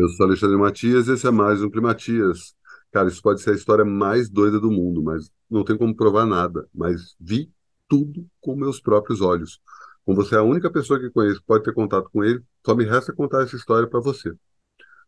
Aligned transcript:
Eu 0.00 0.08
sou 0.08 0.24
Alexandre 0.24 0.56
Matias, 0.56 1.08
esse 1.08 1.26
é 1.26 1.30
mais 1.30 1.62
um 1.62 1.68
Climatias. 1.68 2.54
Cara, 2.90 3.08
isso 3.08 3.20
pode 3.20 3.42
ser 3.42 3.50
a 3.50 3.54
história 3.54 3.84
mais 3.84 4.30
doida 4.30 4.58
do 4.58 4.70
mundo, 4.70 5.02
mas 5.02 5.30
não 5.50 5.62
tem 5.62 5.76
como 5.76 5.94
provar 5.94 6.24
nada. 6.24 6.66
Mas 6.74 7.14
vi 7.20 7.52
tudo 7.86 8.26
com 8.40 8.56
meus 8.56 8.80
próprios 8.80 9.20
olhos. 9.20 9.60
Como 10.02 10.16
você 10.16 10.36
é 10.36 10.38
a 10.38 10.42
única 10.42 10.70
pessoa 10.70 10.98
que 10.98 11.10
conheço 11.10 11.40
que 11.40 11.46
pode 11.46 11.64
ter 11.64 11.74
contato 11.74 12.08
com 12.10 12.24
ele, 12.24 12.42
só 12.64 12.74
me 12.74 12.82
resta 12.82 13.12
contar 13.12 13.42
essa 13.42 13.54
história 13.54 13.86
para 13.86 14.00
você. 14.00 14.32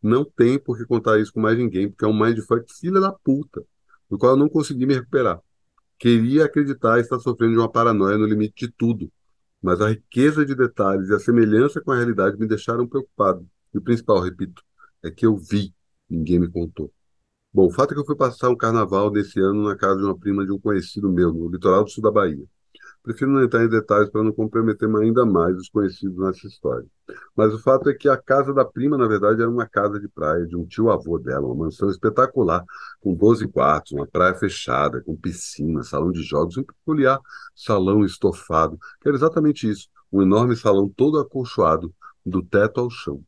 Não 0.02 0.26
tem 0.26 0.58
por 0.58 0.76
que 0.76 0.84
contar 0.84 1.18
isso 1.18 1.32
com 1.32 1.40
mais 1.40 1.56
ninguém, 1.56 1.88
porque 1.88 2.04
é 2.04 2.08
um 2.08 2.18
mindfuck 2.18 2.70
filha 2.78 3.00
da 3.00 3.12
puta, 3.12 3.64
do 4.10 4.18
qual 4.18 4.32
eu 4.32 4.38
não 4.38 4.46
consegui 4.46 4.84
me 4.84 4.92
recuperar. 4.92 5.40
Queria 5.98 6.44
acreditar 6.44 7.00
estar 7.00 7.18
sofrendo 7.18 7.54
de 7.54 7.58
uma 7.58 7.72
paranoia 7.72 8.18
no 8.18 8.26
limite 8.26 8.66
de 8.66 8.72
tudo, 8.76 9.10
mas 9.62 9.80
a 9.80 9.88
riqueza 9.88 10.44
de 10.44 10.54
detalhes 10.54 11.08
e 11.08 11.14
a 11.14 11.18
semelhança 11.18 11.80
com 11.80 11.92
a 11.92 11.96
realidade 11.96 12.36
me 12.36 12.46
deixaram 12.46 12.86
preocupado. 12.86 13.48
E 13.72 13.78
o 13.78 13.80
principal, 13.80 14.20
repito, 14.20 14.62
é 15.02 15.10
que 15.10 15.26
eu 15.26 15.36
vi, 15.36 15.74
ninguém 16.08 16.38
me 16.38 16.50
contou. 16.50 16.92
Bom, 17.52 17.66
o 17.66 17.70
fato 17.70 17.92
é 17.92 17.94
que 17.94 18.00
eu 18.00 18.06
fui 18.06 18.16
passar 18.16 18.48
um 18.50 18.56
carnaval 18.56 19.10
desse 19.10 19.38
ano 19.40 19.64
na 19.64 19.76
casa 19.76 19.98
de 19.98 20.04
uma 20.04 20.18
prima 20.18 20.44
de 20.44 20.52
um 20.52 20.58
conhecido 20.58 21.10
meu, 21.12 21.32
no 21.32 21.50
litoral 21.50 21.84
do 21.84 21.90
sul 21.90 22.02
da 22.02 22.10
Bahia. 22.10 22.46
Prefiro 23.02 23.32
não 23.32 23.42
entrar 23.42 23.64
em 23.64 23.68
detalhes 23.68 24.08
para 24.10 24.22
não 24.22 24.32
comprometer 24.32 24.88
ainda 24.96 25.26
mais 25.26 25.56
os 25.56 25.68
conhecidos 25.68 26.16
nessa 26.18 26.46
história. 26.46 26.86
Mas 27.36 27.52
o 27.52 27.58
fato 27.58 27.90
é 27.90 27.94
que 27.94 28.08
a 28.08 28.16
casa 28.16 28.54
da 28.54 28.64
prima, 28.64 28.96
na 28.96 29.08
verdade, 29.08 29.40
era 29.42 29.50
uma 29.50 29.66
casa 29.66 29.98
de 29.98 30.08
praia 30.08 30.46
de 30.46 30.56
um 30.56 30.64
tio-avô 30.64 31.18
dela, 31.18 31.46
uma 31.46 31.64
mansão 31.64 31.90
espetacular, 31.90 32.64
com 33.00 33.12
12 33.12 33.48
quartos, 33.48 33.92
uma 33.92 34.06
praia 34.06 34.34
fechada, 34.34 35.02
com 35.02 35.16
piscina, 35.16 35.82
salão 35.82 36.12
de 36.12 36.22
jogos, 36.22 36.56
um 36.56 36.62
peculiar 36.62 37.20
salão 37.56 38.04
estofado, 38.04 38.78
que 39.00 39.08
era 39.08 39.16
exatamente 39.16 39.68
isso, 39.68 39.88
um 40.12 40.22
enorme 40.22 40.56
salão 40.56 40.88
todo 40.88 41.18
acolchoado, 41.18 41.92
do 42.24 42.40
teto 42.42 42.80
ao 42.80 42.88
chão. 42.88 43.22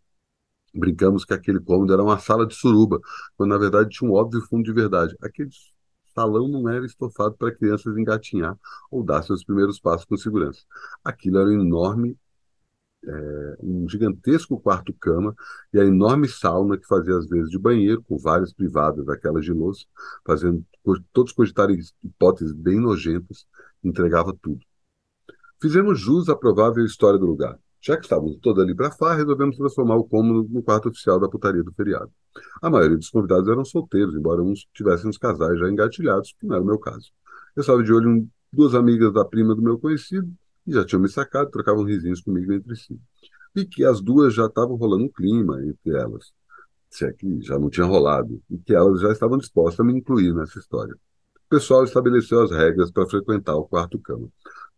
Brincamos 0.75 1.25
que 1.25 1.33
aquele 1.33 1.61
cômodo 1.61 1.93
era 1.93 2.03
uma 2.03 2.19
sala 2.19 2.47
de 2.47 2.55
suruba, 2.55 3.01
quando 3.37 3.51
na 3.51 3.59
verdade 3.59 3.91
tinha 3.91 4.11
um 4.11 4.15
óbvio 4.15 4.41
fundo 4.43 4.65
de 4.65 4.73
verdade. 4.73 5.17
Aquele 5.23 5.51
salão 6.15 6.49
não 6.49 6.69
era 6.69 6.87
estofado 6.87 7.35
para 7.37 7.55
crianças 7.55 7.97
engatinhar 7.97 8.57
ou 8.91 9.03
dar 9.03 9.23
seus 9.23 9.45
primeiros 9.45 9.81
passos 9.81 10.05
com 10.05 10.17
segurança. 10.17 10.63
Aquilo 11.05 11.39
era 11.39 11.49
um 11.49 11.61
enorme, 11.61 12.17
é, 13.05 13.57
um 13.61 13.89
gigantesco 13.89 14.61
quarto-cama 14.61 15.35
e 15.73 15.79
a 15.79 15.85
enorme 15.85 16.29
sauna 16.29 16.79
que 16.79 16.87
fazia 16.87 17.17
às 17.17 17.29
vezes 17.29 17.51
de 17.51 17.59
banheiro, 17.59 18.03
com 18.03 18.17
várias 18.17 18.53
privadas 18.53 19.05
daquelas 19.05 19.45
de 19.45 19.53
louça, 19.53 19.85
fazendo 20.25 20.65
todos 21.13 21.33
cogitarem 21.33 21.79
hipóteses 22.03 22.53
bem 22.53 22.81
nojentas, 22.81 23.47
entregava 23.83 24.35
tudo. 24.41 24.61
Fizemos 25.61 25.99
jus 25.99 26.29
à 26.29 26.37
provável 26.37 26.85
história 26.85 27.19
do 27.19 27.27
lugar. 27.27 27.59
Já 27.85 27.99
que 27.99 28.05
estávamos 28.05 28.39
todos 28.39 28.65
ali 28.65 28.75
para 28.75 28.91
far, 28.91 29.15
resolvemos 29.15 29.59
transformar 29.59 29.97
o 29.97 30.05
cômodo 30.05 30.49
no 30.51 30.63
quarto 30.63 30.89
oficial 30.89 31.21
da 31.21 31.29
putaria 31.29 31.63
do 31.63 31.71
feriado. 31.73 32.11
A 32.63 32.71
maioria 32.71 32.97
dos 32.97 33.11
convidados 33.11 33.47
eram 33.47 33.63
solteiros, 33.63 34.15
embora 34.15 34.43
uns 34.43 34.67
tivessem 34.73 35.11
os 35.11 35.19
casais 35.19 35.59
já 35.59 35.69
engatilhados, 35.69 36.35
que 36.41 36.47
não 36.47 36.55
era 36.55 36.65
o 36.65 36.67
meu 36.67 36.79
caso. 36.79 37.11
Eu 37.55 37.61
estava 37.61 37.83
de 37.83 37.93
olho 37.93 38.11
em 38.11 38.31
duas 38.51 38.75
amigas 38.75 39.13
da 39.13 39.23
prima 39.23 39.55
do 39.55 39.61
meu 39.61 39.79
conhecido, 39.79 40.33
e 40.67 40.73
já 40.73 40.83
tinham 40.83 41.03
me 41.03 41.11
sacado, 41.11 41.51
trocavam 41.51 41.85
risinhos 41.85 42.23
comigo 42.23 42.55
entre 42.55 42.75
si. 42.75 42.99
E 43.55 43.67
que 43.67 43.85
as 43.85 44.01
duas 44.01 44.33
já 44.33 44.47
estavam 44.47 44.77
rolando 44.77 45.05
um 45.05 45.13
clima 45.13 45.63
entre 45.63 45.95
elas, 45.95 46.33
se 46.89 47.05
é 47.05 47.13
que 47.13 47.43
já 47.43 47.59
não 47.59 47.69
tinha 47.69 47.85
rolado, 47.85 48.41
e 48.51 48.57
que 48.57 48.75
elas 48.75 49.03
já 49.03 49.13
estavam 49.13 49.37
dispostas 49.37 49.81
a 49.81 49.85
me 49.85 49.93
incluir 49.93 50.33
nessa 50.33 50.59
história. 50.59 50.95
O 50.95 51.49
pessoal 51.51 51.85
estabeleceu 51.85 52.41
as 52.45 52.51
regras 52.51 52.91
para 52.91 53.07
frequentar 53.07 53.55
o 53.57 53.69
quarto-cama. 53.69 54.27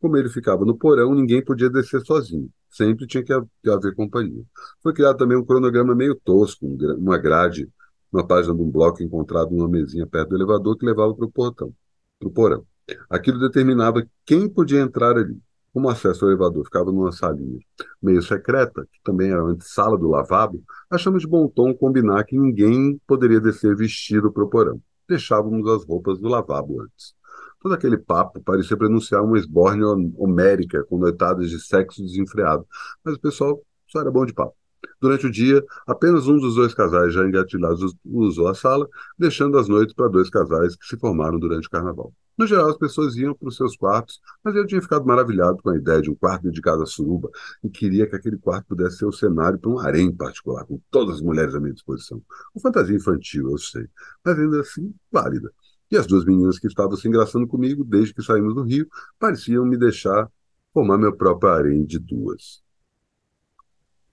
Como 0.00 0.16
ele 0.16 0.28
ficava 0.28 0.64
no 0.64 0.76
porão, 0.76 1.14
ninguém 1.14 1.42
podia 1.44 1.70
descer 1.70 2.00
sozinho. 2.04 2.50
Sempre 2.70 3.06
tinha 3.06 3.24
que 3.24 3.32
haver 3.32 3.94
companhia. 3.94 4.44
Foi 4.82 4.92
criado 4.92 5.16
também 5.16 5.36
um 5.36 5.44
cronograma 5.44 5.94
meio 5.94 6.14
tosco, 6.14 6.66
uma 6.98 7.16
grade, 7.18 7.68
uma 8.12 8.26
página 8.26 8.54
de 8.54 8.60
um 8.60 8.70
bloco 8.70 9.02
encontrado 9.02 9.50
numa 9.50 9.68
mesinha 9.68 10.06
perto 10.06 10.30
do 10.30 10.36
elevador 10.36 10.76
que 10.76 10.84
levava 10.84 11.14
para 11.14 11.24
o 11.24 11.30
portão, 11.30 11.72
para 12.18 12.28
o 12.28 12.30
porão. 12.30 12.66
Aquilo 13.10 13.38
determinava 13.38 14.06
quem 14.24 14.48
podia 14.48 14.80
entrar 14.80 15.16
ali. 15.16 15.40
Como 15.72 15.90
acesso 15.90 16.24
ao 16.24 16.30
elevador 16.30 16.64
ficava 16.64 16.90
numa 16.90 17.12
salinha 17.12 17.58
meio 18.00 18.22
secreta, 18.22 18.86
que 18.90 18.98
também 19.04 19.30
era 19.30 19.42
a 19.42 19.56
sala 19.60 19.98
do 19.98 20.08
lavabo, 20.08 20.62
achamos 20.88 21.22
de 21.22 21.28
bom 21.28 21.48
tom 21.48 21.74
combinar 21.74 22.24
que 22.24 22.38
ninguém 22.38 22.98
poderia 23.06 23.40
descer 23.40 23.76
vestido 23.76 24.32
para 24.32 24.44
o 24.44 24.48
porão. 24.48 24.80
Deixávamos 25.08 25.68
as 25.68 25.84
roupas 25.84 26.18
do 26.18 26.28
lavabo 26.28 26.80
antes. 26.80 27.14
Todo 27.60 27.74
aquele 27.74 27.98
papo 27.98 28.40
parecia 28.42 28.76
pronunciar 28.76 29.22
uma 29.22 29.38
esbórnia 29.38 29.86
homérica 30.16 30.84
com 30.84 30.98
noitadas 30.98 31.50
de 31.50 31.60
sexo 31.60 32.02
desenfreado, 32.02 32.66
mas 33.04 33.16
o 33.16 33.20
pessoal 33.20 33.60
só 33.86 34.00
era 34.00 34.10
bom 34.10 34.24
de 34.24 34.32
papo. 34.32 34.54
Durante 35.00 35.26
o 35.26 35.30
dia, 35.30 35.62
apenas 35.86 36.26
um 36.26 36.38
dos 36.38 36.54
dois 36.54 36.72
casais 36.72 37.12
já 37.12 37.26
engatilhados 37.26 37.94
usou 38.04 38.48
a 38.48 38.54
sala, 38.54 38.88
deixando 39.18 39.58
as 39.58 39.68
noites 39.68 39.94
para 39.94 40.08
dois 40.08 40.30
casais 40.30 40.76
que 40.76 40.86
se 40.86 40.98
formaram 40.98 41.38
durante 41.38 41.66
o 41.66 41.70
carnaval. 41.70 42.12
No 42.38 42.46
geral, 42.46 42.68
as 42.68 42.76
pessoas 42.76 43.16
iam 43.16 43.34
para 43.34 43.48
os 43.48 43.56
seus 43.56 43.76
quartos, 43.76 44.20
mas 44.44 44.54
eu 44.54 44.66
tinha 44.66 44.80
ficado 44.82 45.06
maravilhado 45.06 45.56
com 45.62 45.70
a 45.70 45.76
ideia 45.76 46.02
de 46.02 46.10
um 46.10 46.14
quarto 46.14 46.42
dedicado 46.42 46.82
à 46.82 46.86
suruba 46.86 47.30
e 47.64 47.70
queria 47.70 48.06
que 48.06 48.14
aquele 48.14 48.36
quarto 48.36 48.66
pudesse 48.68 48.98
ser 48.98 49.06
o 49.06 49.12
cenário 49.12 49.58
para 49.58 49.70
um 49.70 49.78
harém 49.78 50.14
particular, 50.14 50.66
com 50.66 50.78
todas 50.90 51.16
as 51.16 51.22
mulheres 51.22 51.54
à 51.54 51.60
minha 51.60 51.72
disposição. 51.72 52.22
Uma 52.54 52.60
fantasia 52.60 52.94
infantil, 52.94 53.50
eu 53.50 53.58
sei, 53.58 53.86
mas 54.22 54.38
ainda 54.38 54.60
assim 54.60 54.94
válida. 55.10 55.50
E 55.90 55.96
as 55.96 56.06
duas 56.06 56.24
meninas 56.24 56.58
que 56.58 56.66
estavam 56.66 56.96
se 56.96 57.06
engraçando 57.06 57.46
comigo 57.46 57.84
desde 57.84 58.14
que 58.14 58.22
saímos 58.22 58.54
do 58.54 58.62
Rio 58.62 58.88
pareciam 59.18 59.64
me 59.64 59.76
deixar 59.76 60.30
formar 60.72 60.98
meu 60.98 61.16
próprio 61.16 61.50
harém 61.50 61.84
de 61.84 61.98
duas. 61.98 62.62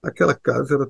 Aquela 0.02 0.36
casa 0.36 0.76
era 0.76 0.88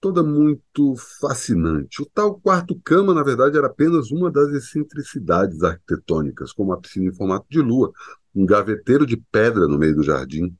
toda 0.00 0.22
muito 0.22 0.94
fascinante. 1.20 2.00
O 2.00 2.06
tal 2.06 2.40
quarto-cama, 2.40 3.12
na 3.12 3.22
verdade, 3.22 3.58
era 3.58 3.66
apenas 3.66 4.10
uma 4.10 4.30
das 4.30 4.50
excentricidades 4.50 5.62
arquitetônicas, 5.62 6.52
como 6.52 6.72
a 6.72 6.80
piscina 6.80 7.10
em 7.10 7.14
formato 7.14 7.46
de 7.50 7.60
lua, 7.60 7.92
um 8.34 8.46
gaveteiro 8.46 9.04
de 9.04 9.16
pedra 9.16 9.66
no 9.66 9.78
meio 9.78 9.94
do 9.94 10.02
jardim, 10.02 10.56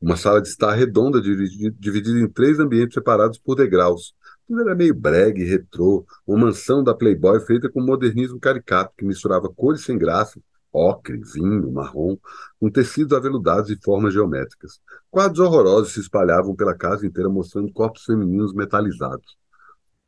uma 0.00 0.16
sala 0.16 0.40
de 0.40 0.48
estar 0.48 0.72
redonda 0.74 1.20
dividida 1.20 2.20
em 2.20 2.28
três 2.28 2.60
ambientes 2.60 2.94
separados 2.94 3.38
por 3.38 3.56
degraus, 3.56 4.14
tudo 4.48 4.62
era 4.62 4.74
meio 4.74 4.94
brega 4.94 5.38
e 5.40 5.44
retrô, 5.44 6.06
uma 6.26 6.46
mansão 6.46 6.82
da 6.82 6.94
Playboy 6.94 7.38
feita 7.40 7.68
com 7.68 7.82
modernismo 7.82 8.40
caricato, 8.40 8.94
que 8.96 9.04
misturava 9.04 9.48
cores 9.50 9.84
sem 9.84 9.98
graça, 9.98 10.40
ocre, 10.72 11.18
vinho, 11.18 11.70
marrom, 11.70 12.16
com 12.58 12.70
tecidos 12.70 13.12
aveludados 13.12 13.70
e 13.70 13.78
formas 13.82 14.14
geométricas. 14.14 14.80
Quadros 15.10 15.38
horrorosos 15.40 15.92
se 15.92 16.00
espalhavam 16.00 16.56
pela 16.56 16.74
casa 16.74 17.06
inteira, 17.06 17.28
mostrando 17.28 17.72
corpos 17.72 18.04
femininos 18.04 18.54
metalizados. 18.54 19.36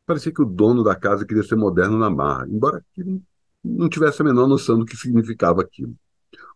Parecia 0.07 0.33
que 0.33 0.43
o 0.43 0.47
dono 0.47 0.83
da 0.83 0.97
casa 0.97 1.27
queria 1.27 1.43
ser 1.43 1.57
moderno 1.57 1.99
na 1.99 2.11
marra, 2.11 2.47
embora 2.49 2.83
não 3.63 3.89
tivesse 3.89 4.23
a 4.23 4.25
menor 4.25 4.49
noção 4.49 4.79
do 4.79 4.87
que 4.87 4.97
significava 4.97 5.61
aquilo. 5.61 5.95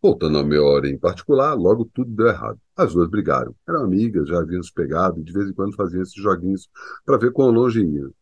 Voltando 0.05 0.37
ao 0.37 0.45
meu 0.45 0.63
hora 0.67 0.87
em 0.87 0.99
particular, 0.99 1.55
logo 1.55 1.87
tudo 1.87 2.15
deu 2.15 2.27
errado. 2.27 2.61
As 2.77 2.93
duas 2.93 3.09
brigaram. 3.09 3.57
Eram 3.67 3.85
amigas, 3.85 4.29
já 4.29 4.39
haviam 4.39 4.63
se 4.63 4.71
pegado 4.71 5.19
e 5.19 5.25
de 5.25 5.33
vez 5.33 5.49
em 5.49 5.55
quando 5.55 5.75
faziam 5.75 6.03
esses 6.03 6.23
joguinhos 6.23 6.69
para 7.07 7.17
ver 7.17 7.33
quão 7.33 7.51
longe 7.51 7.83
iam. 7.83 8.13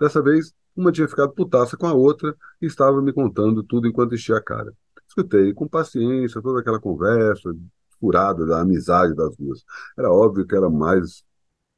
Dessa 0.00 0.22
vez, 0.22 0.54
uma 0.76 0.92
tinha 0.92 1.08
ficado 1.08 1.32
putaça 1.32 1.76
com 1.76 1.88
a 1.88 1.92
outra 1.92 2.36
e 2.62 2.66
estava 2.66 3.02
me 3.02 3.12
contando 3.12 3.64
tudo 3.64 3.88
enquanto 3.88 4.14
enchia 4.14 4.36
a 4.36 4.40
cara. 4.40 4.72
Escutei 5.08 5.52
com 5.52 5.66
paciência 5.66 6.40
toda 6.40 6.60
aquela 6.60 6.78
conversa 6.78 7.52
furada 7.98 8.46
da 8.46 8.60
amizade 8.60 9.12
das 9.12 9.36
duas. 9.36 9.64
Era 9.98 10.12
óbvio 10.12 10.46
que, 10.46 10.54
era 10.54 10.70
mais, 10.70 11.24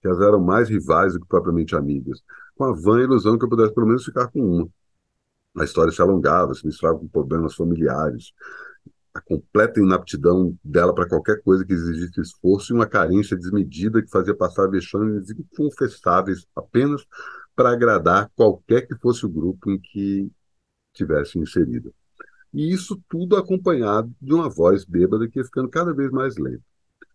que 0.03 0.09
elas 0.09 0.21
eram 0.21 0.41
mais 0.41 0.69
rivais 0.69 1.15
do 1.15 1.21
que 1.21 1.27
propriamente 1.27 1.75
amigas, 1.75 2.23
com 2.55 2.65
a 2.65 2.73
vã 2.75 3.01
ilusão 3.01 3.39
que 3.39 3.47
eu 3.47 3.49
pudesse 3.49 3.73
pelo 3.73 3.87
menos 3.87 4.05
ficar 4.05 4.29
com 4.29 4.41
uma. 4.43 4.69
A 5.57 5.65
história 5.65 5.91
se 5.91 6.03
alongava, 6.03 6.53
se 6.53 6.67
misturava 6.67 6.99
com 6.99 7.09
problemas 7.09 7.55
familiares 7.55 8.35
a 9.15 9.21
completa 9.21 9.81
inaptidão 9.81 10.57
dela 10.63 10.95
para 10.95 11.09
qualquer 11.09 11.43
coisa 11.43 11.65
que 11.65 11.73
exigisse 11.73 12.21
esforço 12.21 12.73
e 12.73 12.77
uma 12.77 12.87
carência 12.87 13.37
desmedida 13.37 14.03
que 14.03 14.11
fazia 14.11 14.35
passar 14.35 14.69
vexames 14.69 15.31
inconfessáveis 15.31 16.47
apenas 16.55 17.05
para 17.55 17.71
agradar 17.71 18.31
qualquer 18.35 18.87
que 18.87 18.97
fosse 18.97 19.27
o 19.27 19.29
grupo 19.29 19.71
em 19.71 19.79
que 19.79 20.31
tivesse 20.93 21.39
inserida. 21.39 21.93
E 22.53 22.73
isso 22.73 23.01
tudo 23.09 23.37
acompanhado 23.37 24.13
de 24.21 24.33
uma 24.33 24.49
voz 24.49 24.85
bêbada 24.85 25.29
que 25.29 25.39
ia 25.39 25.45
ficando 25.45 25.69
cada 25.69 25.93
vez 25.93 26.11
mais 26.11 26.37
lenta. 26.37 26.63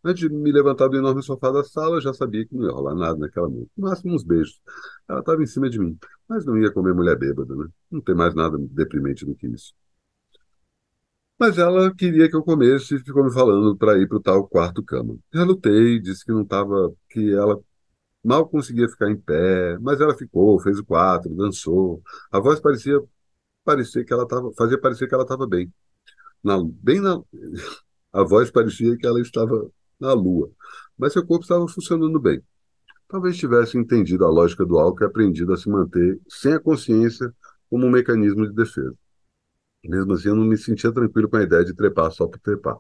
Antes 0.03 0.29
de 0.29 0.29
me 0.29 0.51
levantar 0.51 0.87
do 0.87 0.97
enorme 0.97 1.23
sofá 1.23 1.49
da 1.51 1.63
sala, 1.63 1.97
eu 1.97 2.01
já 2.01 2.13
sabia 2.13 2.45
que 2.45 2.55
não 2.55 2.65
ia 2.65 2.71
rolar 2.71 2.93
nada 2.93 3.17
naquela 3.17 3.49
noite. 3.49 3.71
No 3.75 3.89
máximo 3.89 4.13
uns 4.13 4.23
beijos. 4.23 4.61
Ela 5.09 5.21
estava 5.21 5.41
em 5.41 5.47
cima 5.47 5.67
de 5.67 5.79
mim, 5.79 5.97
mas 6.29 6.45
não 6.45 6.57
ia 6.57 6.71
comer 6.71 6.93
mulher 6.93 7.17
bêbada, 7.17 7.55
né? 7.55 7.67
Não 7.89 8.01
tem 8.01 8.13
mais 8.13 8.35
nada 8.35 8.55
deprimente 8.59 9.25
do 9.25 9.33
que 9.33 9.47
isso. 9.47 9.73
Mas 11.39 11.57
ela 11.57 11.93
queria 11.93 12.29
que 12.29 12.35
eu 12.35 12.43
comesse 12.43 12.95
e 12.95 12.99
ficou 12.99 13.23
me 13.23 13.33
falando 13.33 13.75
para 13.77 13.97
ir 13.97 14.07
para 14.07 14.17
o 14.17 14.21
tal 14.21 14.47
quarto 14.47 14.83
cama. 14.83 15.17
Relutei, 15.33 15.99
disse 15.99 16.23
que 16.25 16.31
não 16.31 16.43
estava, 16.43 16.93
que 17.09 17.33
ela 17.33 17.59
mal 18.23 18.47
conseguia 18.49 18.89
ficar 18.89 19.09
em 19.11 19.17
pé, 19.17 19.77
mas 19.79 20.01
ela 20.01 20.15
ficou, 20.17 20.59
fez 20.59 20.79
o 20.79 20.85
quatro, 20.85 21.33
dançou. 21.35 22.01
A 22.31 22.39
voz 22.39 22.59
parecia 22.59 23.01
parecer 23.63 24.05
que 24.05 24.13
ela 24.13 24.27
tava, 24.27 24.51
fazia 24.57 24.79
parecer 24.79 25.07
que 25.07 25.13
ela 25.15 25.23
estava 25.23 25.47
bem. 25.47 25.71
Na, 26.43 26.57
bem 26.63 27.01
na, 27.01 27.21
a 28.13 28.23
voz 28.23 28.51
parecia 28.51 28.97
que 28.97 29.07
ela 29.07 29.21
estava 29.21 29.69
na 29.99 30.13
lua, 30.13 30.51
mas 30.97 31.13
seu 31.13 31.25
corpo 31.25 31.43
estava 31.43 31.67
funcionando 31.67 32.19
bem. 32.19 32.41
talvez 33.07 33.37
tivesse 33.37 33.77
entendido 33.77 34.25
a 34.25 34.29
lógica 34.29 34.65
do 34.65 34.79
álcool 34.79 35.03
e 35.03 35.07
aprendido 35.07 35.53
a 35.53 35.57
se 35.57 35.69
manter 35.69 36.19
sem 36.29 36.53
a 36.53 36.59
consciência 36.59 37.33
como 37.69 37.87
um 37.87 37.91
mecanismo 37.91 38.47
de 38.47 38.53
defesa. 38.53 38.95
Mesmo 39.87 40.13
assim, 40.13 40.29
eu 40.29 40.35
não 40.35 40.45
me 40.45 40.57
sentia 40.57 40.91
tranquilo 40.91 41.29
com 41.29 41.37
a 41.37 41.43
ideia 41.43 41.63
de 41.63 41.73
trepar 41.73 42.11
só 42.11 42.27
por 42.27 42.39
trepar. 42.39 42.77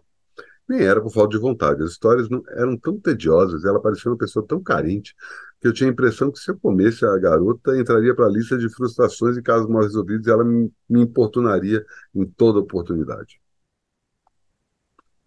Nem 0.67 0.81
era 0.81 1.01
por 1.01 1.11
falta 1.11 1.35
de 1.35 1.41
vontade. 1.41 1.83
As 1.83 1.91
histórias 1.91 2.29
não, 2.29 2.43
eram 2.49 2.77
tão 2.77 2.99
tediosas 2.99 3.63
ela 3.65 3.81
parecia 3.81 4.11
uma 4.11 4.17
pessoa 4.17 4.45
tão 4.47 4.61
carente 4.61 5.15
que 5.61 5.67
eu 5.67 5.73
tinha 5.73 5.89
a 5.89 5.93
impressão 5.93 6.31
que 6.31 6.39
se 6.39 6.51
eu 6.51 6.59
comesse 6.59 7.05
a 7.05 7.17
garota, 7.17 7.77
entraria 7.77 8.15
para 8.15 8.25
a 8.25 8.29
lista 8.29 8.57
de 8.57 8.69
frustrações 8.69 9.37
e 9.37 9.41
casos 9.41 9.69
mal 9.69 9.83
resolvidos 9.83 10.27
e 10.27 10.31
ela 10.31 10.43
me, 10.43 10.71
me 10.89 11.01
importunaria 11.01 11.85
em 12.13 12.25
toda 12.25 12.59
oportunidade. 12.59 13.39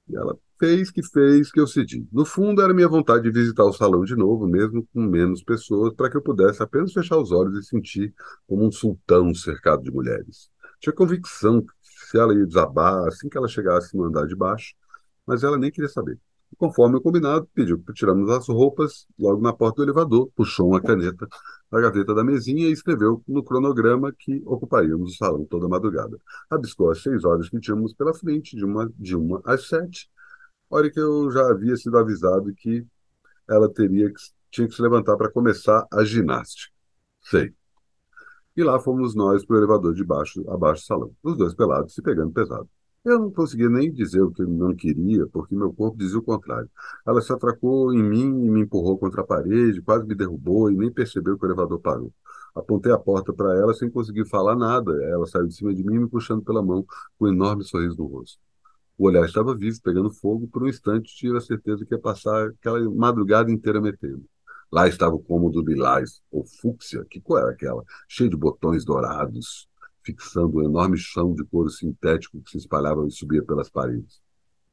E 0.09 0.17
ela 0.17 0.37
fez 0.59 0.91
que 0.91 1.03
fez 1.03 1.53
que 1.53 1.61
eu 1.61 1.67
cedi. 1.67 2.07
No 2.13 2.25
fundo, 2.25 2.61
era 2.61 2.75
minha 2.75 2.89
vontade 2.89 3.23
de 3.25 3.31
visitar 3.31 3.65
o 3.65 3.73
salão 3.73 4.05
de 4.05 4.17
novo, 4.17 4.47
mesmo 4.47 4.87
com 4.93 5.01
menos 5.01 5.43
pessoas, 5.43 5.95
para 5.95 6.11
que 6.11 6.17
eu 6.17 6.23
pudesse 6.23 6.63
apenas 6.63 6.93
fechar 6.93 7.17
os 7.19 7.31
olhos 7.31 7.57
e 7.59 7.63
sentir 7.69 8.13
como 8.47 8.67
um 8.67 8.73
sultão 8.73 9.33
cercado 9.35 9.83
de 9.83 9.91
mulheres. 9.91 10.51
Tinha 10.81 10.93
convicção 10.93 11.63
que 11.63 11.73
se 11.83 12.19
ela 12.19 12.35
ia 12.35 12.47
desabar 12.47 13.07
assim 13.07 13.29
que 13.29 13.37
ela 13.37 13.49
chegasse 13.49 13.97
no 13.97 14.05
andar 14.05 14.27
de 14.27 14.37
baixo, 14.37 14.75
mas 15.27 15.43
ela 15.43 15.59
nem 15.59 15.71
queria 15.71 15.89
saber. 15.89 16.19
Conforme 16.57 16.97
o 16.97 17.01
combinado, 17.01 17.47
pediu 17.55 17.79
para 17.79 17.95
tirarmos 17.95 18.31
as 18.31 18.49
roupas 18.49 19.07
logo 19.19 19.41
na 19.43 19.53
porta 19.53 19.77
do 19.77 19.83
elevador, 19.85 20.31
puxou 20.35 20.69
uma 20.69 20.81
caneta 20.81 21.29
da 21.71 21.81
gaveta 21.81 22.15
da 22.15 22.25
mesinha 22.25 22.69
e 22.69 22.73
escreveu 22.73 23.23
no 23.29 23.45
cronograma 23.45 24.13
que 24.19 24.43
ocuparíamos 24.47 25.13
o 25.13 25.17
salão 25.17 25.45
toda 25.45 25.67
a 25.67 25.69
madrugada. 25.69 26.19
Abiscou 26.49 26.91
as 26.91 27.03
seis 27.03 27.25
horas 27.25 27.49
que 27.51 27.61
tínhamos 27.61 27.93
pela 27.93 28.15
frente, 28.15 28.57
de 28.57 28.65
uma, 28.65 28.91
de 28.99 29.15
uma 29.15 29.43
às 29.45 29.69
sete, 29.69 30.11
hora 30.71 30.91
que 30.91 30.99
eu 30.99 31.31
já 31.31 31.47
havia 31.51 31.77
sido 31.77 31.99
avisado 31.99 32.53
que 32.55 32.87
ela 33.49 33.73
teria 33.73 34.11
que, 34.13 34.21
tinha 34.51 34.69
que 34.69 34.75
se 34.75 34.83
levantar 34.83 35.17
para 35.17 35.31
começar 35.31 35.87
a 35.93 36.05
ginástica. 36.05 36.73
Sei. 37.23 37.58
E 38.59 38.63
lá 38.65 38.81
fomos 38.81 39.15
nós 39.15 39.45
para 39.45 39.55
o 39.55 39.59
elevador 39.61 39.95
de 39.95 40.03
baixo, 40.03 40.45
abaixo 40.51 40.83
do 40.83 40.87
salão, 40.87 41.17
os 41.23 41.37
dois 41.37 41.55
pelados 41.55 41.95
se 41.95 42.03
pegando 42.03 42.33
pesado. 42.33 42.69
Eu 43.05 43.21
não 43.21 43.31
conseguia 43.31 43.69
nem 43.69 43.89
dizer 43.93 44.21
o 44.21 44.33
que 44.33 44.43
eu 44.43 44.49
não 44.49 44.75
queria, 44.75 45.29
porque 45.29 45.55
meu 45.55 45.73
corpo 45.73 45.97
dizia 45.97 46.19
o 46.19 46.23
contrário. 46.23 46.69
Ela 47.07 47.21
se 47.21 47.33
atracou 47.33 47.95
em 47.95 48.03
mim 48.03 48.25
e 48.25 48.51
me 48.51 48.63
empurrou 48.63 48.99
contra 48.99 49.21
a 49.21 49.25
parede, 49.25 49.81
quase 49.81 50.05
me 50.05 50.13
derrubou 50.13 50.73
e 50.73 50.75
nem 50.75 50.91
percebeu 50.93 51.39
que 51.39 51.45
o 51.45 51.47
elevador 51.47 51.79
parou. 51.79 52.13
Apontei 52.53 52.91
a 52.91 52.99
porta 52.99 53.33
para 53.33 53.57
ela 53.57 53.73
sem 53.75 53.89
conseguir 53.89 54.25
falar 54.27 54.57
nada. 54.57 54.91
Ela 55.05 55.25
saiu 55.29 55.47
de 55.47 55.55
cima 55.55 55.73
de 55.73 55.85
mim, 55.85 56.01
me 56.01 56.09
puxando 56.09 56.43
pela 56.43 56.61
mão, 56.61 56.85
com 57.17 57.27
um 57.27 57.29
enorme 57.29 57.63
sorriso 57.63 57.97
no 57.97 58.07
rosto. 58.07 58.41
O 58.99 59.07
olhar 59.07 59.25
estava 59.25 59.55
vivo, 59.55 59.81
pegando 59.85 60.11
fogo. 60.11 60.49
Por 60.49 60.65
um 60.65 60.69
instante, 60.69 61.15
tive 61.15 61.37
a 61.39 61.41
certeza 61.41 61.87
que 61.87 61.95
ia 61.95 62.01
passar 62.01 62.49
aquela 62.49 62.81
madrugada 62.91 63.53
inteira 63.53 63.81
metendo. 63.81 64.25
Lá 64.71 64.87
estava 64.87 65.15
o 65.15 65.23
cômodo 65.23 65.63
lilás, 65.63 66.21
ou 66.31 66.45
fúcsia, 66.45 67.05
que 67.09 67.21
cor 67.21 67.41
era 67.41 67.51
aquela? 67.51 67.83
Cheio 68.07 68.29
de 68.29 68.37
botões 68.37 68.85
dourados, 68.85 69.69
fixando 70.03 70.59
um 70.59 70.63
enorme 70.63 70.97
chão 70.97 71.35
de 71.35 71.45
couro 71.45 71.71
sintético 71.71 72.41
que 72.43 72.51
se 72.51 72.59
espalhava 72.59 73.07
e 73.07 73.11
subia 73.11 73.43
pelas 73.43 73.71
paredes. 73.71 74.21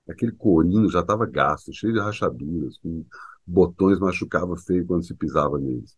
Aquele 0.08 0.34
corinho 0.34 0.90
já 0.90 1.00
estava 1.00 1.26
gasto, 1.26 1.74
cheio 1.74 1.94
de 1.94 2.00
rachaduras, 2.00 2.78
com 2.78 3.06
botões 3.46 4.00
machucava 4.00 4.56
feio 4.58 4.86
quando 4.86 5.06
se 5.06 5.16
pisava 5.16 5.58
neles. 5.58 5.98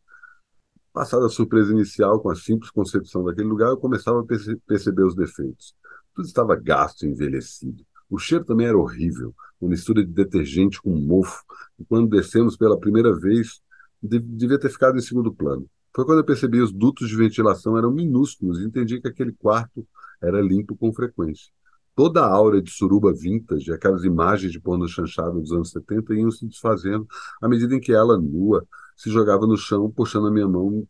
Passada 0.93 1.25
a 1.25 1.29
surpresa 1.29 1.71
inicial 1.71 2.19
com 2.19 2.29
a 2.29 2.35
simples 2.35 2.71
concepção 2.71 3.23
daquele 3.23 3.47
lugar, 3.47 3.69
eu 3.69 3.77
começava 3.77 4.21
a 4.21 4.23
perce 4.23 4.55
perceber 4.65 5.03
os 5.03 5.15
defeitos. 5.15 5.75
Tudo 6.15 6.25
estava 6.25 6.55
gasto 6.55 7.05
e 7.05 7.09
envelhecido. 7.09 7.85
O 8.09 8.17
cheiro 8.17 8.45
também 8.45 8.67
era 8.67 8.77
horrível, 8.77 9.35
uma 9.59 9.69
mistura 9.69 10.03
de 10.03 10.11
detergente 10.11 10.81
com 10.81 10.95
mofo. 10.95 11.43
E 11.77 11.85
quando 11.85 12.09
descemos 12.09 12.55
pela 12.55 12.79
primeira 12.79 13.13
vez, 13.13 13.61
devia 14.01 14.59
ter 14.59 14.69
ficado 14.69 14.97
em 14.97 15.01
segundo 15.01 15.33
plano. 15.33 15.67
Foi 15.95 16.05
quando 16.05 16.19
eu 16.19 16.25
percebi 16.25 16.61
os 16.61 16.71
dutos 16.71 17.09
de 17.09 17.15
ventilação 17.15 17.77
eram 17.77 17.91
minúsculos 17.91 18.59
e 18.59 18.65
entendi 18.65 19.01
que 19.01 19.07
aquele 19.07 19.31
quarto 19.31 19.87
era 20.21 20.41
limpo 20.41 20.75
com 20.75 20.93
frequência. 20.93 21.51
Toda 21.95 22.21
a 22.21 22.29
aura 22.31 22.61
de 22.61 22.69
suruba 22.69 23.11
vintage, 23.11 23.71
aquelas 23.71 24.03
imagens 24.03 24.51
de 24.51 24.59
porno 24.59 24.87
chanchado 24.87 25.41
dos 25.41 25.51
anos 25.51 25.71
70 25.71 26.13
iam 26.13 26.29
se 26.29 26.45
desfazendo 26.45 27.07
à 27.41 27.49
medida 27.49 27.73
em 27.73 27.79
que 27.79 27.91
ela, 27.91 28.19
nua, 28.19 28.67
se 28.95 29.09
jogava 29.09 29.47
no 29.47 29.57
chão, 29.57 29.89
puxando 29.89 30.27
a 30.27 30.31
minha 30.31 30.47
mão, 30.47 30.87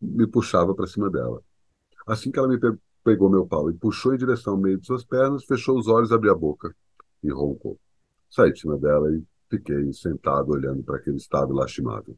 me 0.00 0.26
puxava 0.26 0.74
para 0.74 0.86
cima 0.86 1.08
dela. 1.08 1.40
Assim 2.06 2.32
que 2.32 2.38
ela 2.38 2.48
me 2.48 2.58
pegou 3.04 3.30
meu 3.30 3.46
pau 3.46 3.70
e 3.70 3.74
puxou 3.74 4.14
em 4.14 4.18
direção 4.18 4.54
ao 4.54 4.58
meio 4.58 4.78
de 4.78 4.86
suas 4.86 5.04
pernas, 5.04 5.44
fechou 5.44 5.78
os 5.78 5.86
olhos, 5.86 6.10
abriu 6.10 6.32
a 6.32 6.36
boca 6.36 6.74
e 7.22 7.30
roncou. 7.30 7.78
Saí 8.28 8.52
de 8.52 8.60
cima 8.60 8.76
dela 8.76 9.10
e 9.14 9.22
fiquei 9.48 9.92
sentado 9.92 10.50
olhando 10.50 10.82
para 10.82 10.96
aquele 10.96 11.16
estado 11.16 11.52
lastimável. 11.52 12.16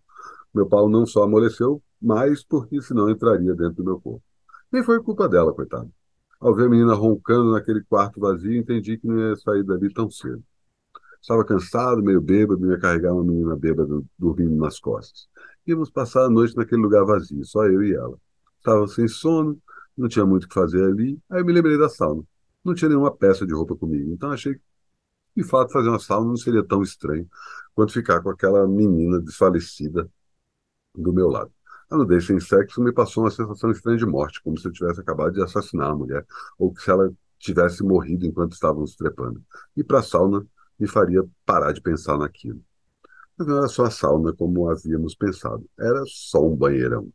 Meu 0.54 0.66
pau 0.66 0.88
não 0.88 1.06
só 1.06 1.22
amoleceu, 1.24 1.82
mas 2.00 2.42
porque 2.42 2.80
senão 2.82 3.10
entraria 3.10 3.54
dentro 3.54 3.76
do 3.76 3.84
meu 3.84 4.00
corpo. 4.00 4.22
Nem 4.72 4.82
foi 4.82 5.02
culpa 5.02 5.28
dela, 5.28 5.52
coitada. 5.52 5.88
Ao 6.40 6.54
ver 6.54 6.66
a 6.66 6.68
menina 6.70 6.94
roncando 6.94 7.52
naquele 7.52 7.82
quarto 7.82 8.18
vazio, 8.18 8.56
entendi 8.56 8.96
que 8.96 9.06
não 9.06 9.18
ia 9.18 9.36
sair 9.36 9.62
dali 9.62 9.92
tão 9.92 10.10
cedo. 10.10 10.42
Estava 11.20 11.44
cansado, 11.44 12.02
meio 12.02 12.20
bêbado, 12.20 12.70
ia 12.70 12.78
carregar 12.78 13.12
uma 13.12 13.22
menina 13.22 13.54
bêbada 13.54 14.00
dormindo 14.18 14.56
nas 14.56 14.80
costas. 14.80 15.28
Íamos 15.66 15.90
passar 15.90 16.24
a 16.24 16.30
noite 16.30 16.56
naquele 16.56 16.80
lugar 16.80 17.04
vazio, 17.04 17.44
só 17.44 17.66
eu 17.66 17.82
e 17.82 17.94
ela. 17.94 18.16
Estava 18.58 18.86
sem 18.88 19.06
sono, 19.06 19.60
não 19.96 20.08
tinha 20.08 20.24
muito 20.24 20.44
o 20.44 20.48
que 20.48 20.54
fazer 20.54 20.82
ali, 20.82 21.18
aí 21.28 21.40
eu 21.40 21.44
me 21.44 21.52
lembrei 21.52 21.76
da 21.78 21.88
sauna. 21.88 22.22
Não 22.64 22.74
tinha 22.74 22.88
nenhuma 22.88 23.14
peça 23.14 23.46
de 23.46 23.52
roupa 23.52 23.76
comigo, 23.76 24.10
então 24.12 24.30
achei 24.30 24.54
que, 24.54 24.60
de 25.36 25.44
fato, 25.44 25.72
fazer 25.72 25.88
uma 25.88 25.98
sauna 25.98 26.28
não 26.28 26.36
seria 26.36 26.64
tão 26.64 26.82
estranho 26.82 27.28
quanto 27.74 27.92
ficar 27.92 28.20
com 28.22 28.30
aquela 28.30 28.66
menina 28.66 29.20
desfalecida 29.20 30.10
do 30.94 31.12
meu 31.12 31.28
lado. 31.28 31.52
A 31.90 31.96
nudez 31.96 32.26
sem 32.26 32.38
sexo 32.38 32.80
me 32.82 32.92
passou 32.92 33.24
uma 33.24 33.30
sensação 33.30 33.70
estranha 33.70 33.98
de 33.98 34.06
morte, 34.06 34.42
como 34.42 34.56
se 34.58 34.66
eu 34.66 34.72
tivesse 34.72 35.00
acabado 35.00 35.32
de 35.32 35.42
assassinar 35.42 35.90
a 35.90 35.94
mulher, 35.94 36.24
ou 36.58 36.72
que 36.72 36.82
se 36.82 36.90
ela 36.90 37.12
tivesse 37.38 37.82
morrido 37.82 38.26
enquanto 38.26 38.52
estávamos 38.52 38.94
trepando. 38.94 39.42
E 39.76 39.82
para 39.82 40.00
a 40.00 40.02
sauna 40.02 40.46
me 40.78 40.86
faria 40.86 41.24
parar 41.44 41.72
de 41.72 41.80
pensar 41.80 42.16
naquilo. 42.18 42.62
Mas 43.36 43.48
não 43.48 43.58
era 43.58 43.68
só 43.68 43.84
a 43.86 43.90
sauna 43.90 44.32
como 44.32 44.68
havíamos 44.68 45.14
pensado, 45.14 45.68
era 45.78 46.02
só 46.06 46.46
um 46.46 46.54
banheirão. 46.54 47.10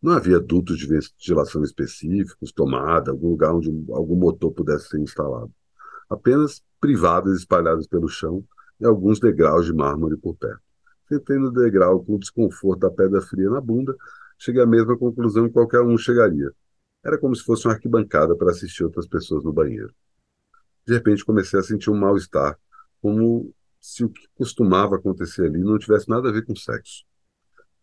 Não 0.00 0.12
havia 0.12 0.40
dutos 0.40 0.78
de 0.78 0.86
ventilação 0.86 1.62
específicos, 1.62 2.52
tomada, 2.52 3.10
algum 3.10 3.30
lugar 3.30 3.54
onde 3.54 3.68
algum 3.90 4.16
motor 4.16 4.52
pudesse 4.52 4.88
ser 4.88 5.00
instalado. 5.00 5.52
Apenas 6.10 6.62
privadas 6.80 7.38
espalhadas 7.38 7.86
pelo 7.86 8.08
chão 8.08 8.44
e 8.80 8.84
alguns 8.84 9.20
degraus 9.20 9.64
de 9.64 9.72
mármore 9.72 10.16
por 10.16 10.34
perto. 10.36 10.60
Sentei 11.08 11.38
no 11.38 11.52
degrau 11.52 12.04
com 12.04 12.16
o 12.16 12.18
desconforto 12.18 12.80
da 12.80 12.90
pedra 12.90 13.20
fria 13.20 13.48
na 13.48 13.60
bunda, 13.60 13.96
cheguei 14.38 14.62
à 14.62 14.66
mesma 14.66 14.98
conclusão 14.98 15.46
que 15.46 15.52
qualquer 15.52 15.80
um 15.82 15.96
chegaria. 15.96 16.52
Era 17.04 17.18
como 17.18 17.34
se 17.34 17.44
fosse 17.44 17.66
uma 17.66 17.74
arquibancada 17.74 18.36
para 18.36 18.50
assistir 18.50 18.84
outras 18.84 19.06
pessoas 19.06 19.44
no 19.44 19.52
banheiro. 19.52 19.94
De 20.86 20.94
repente 20.94 21.24
comecei 21.24 21.58
a 21.58 21.62
sentir 21.62 21.90
um 21.90 21.98
mal-estar, 21.98 22.58
como 23.00 23.54
se 23.80 24.04
o 24.04 24.10
que 24.10 24.26
costumava 24.34 24.96
acontecer 24.96 25.46
ali 25.46 25.60
não 25.60 25.78
tivesse 25.78 26.08
nada 26.08 26.28
a 26.28 26.32
ver 26.32 26.44
com 26.44 26.54
sexo. 26.54 27.04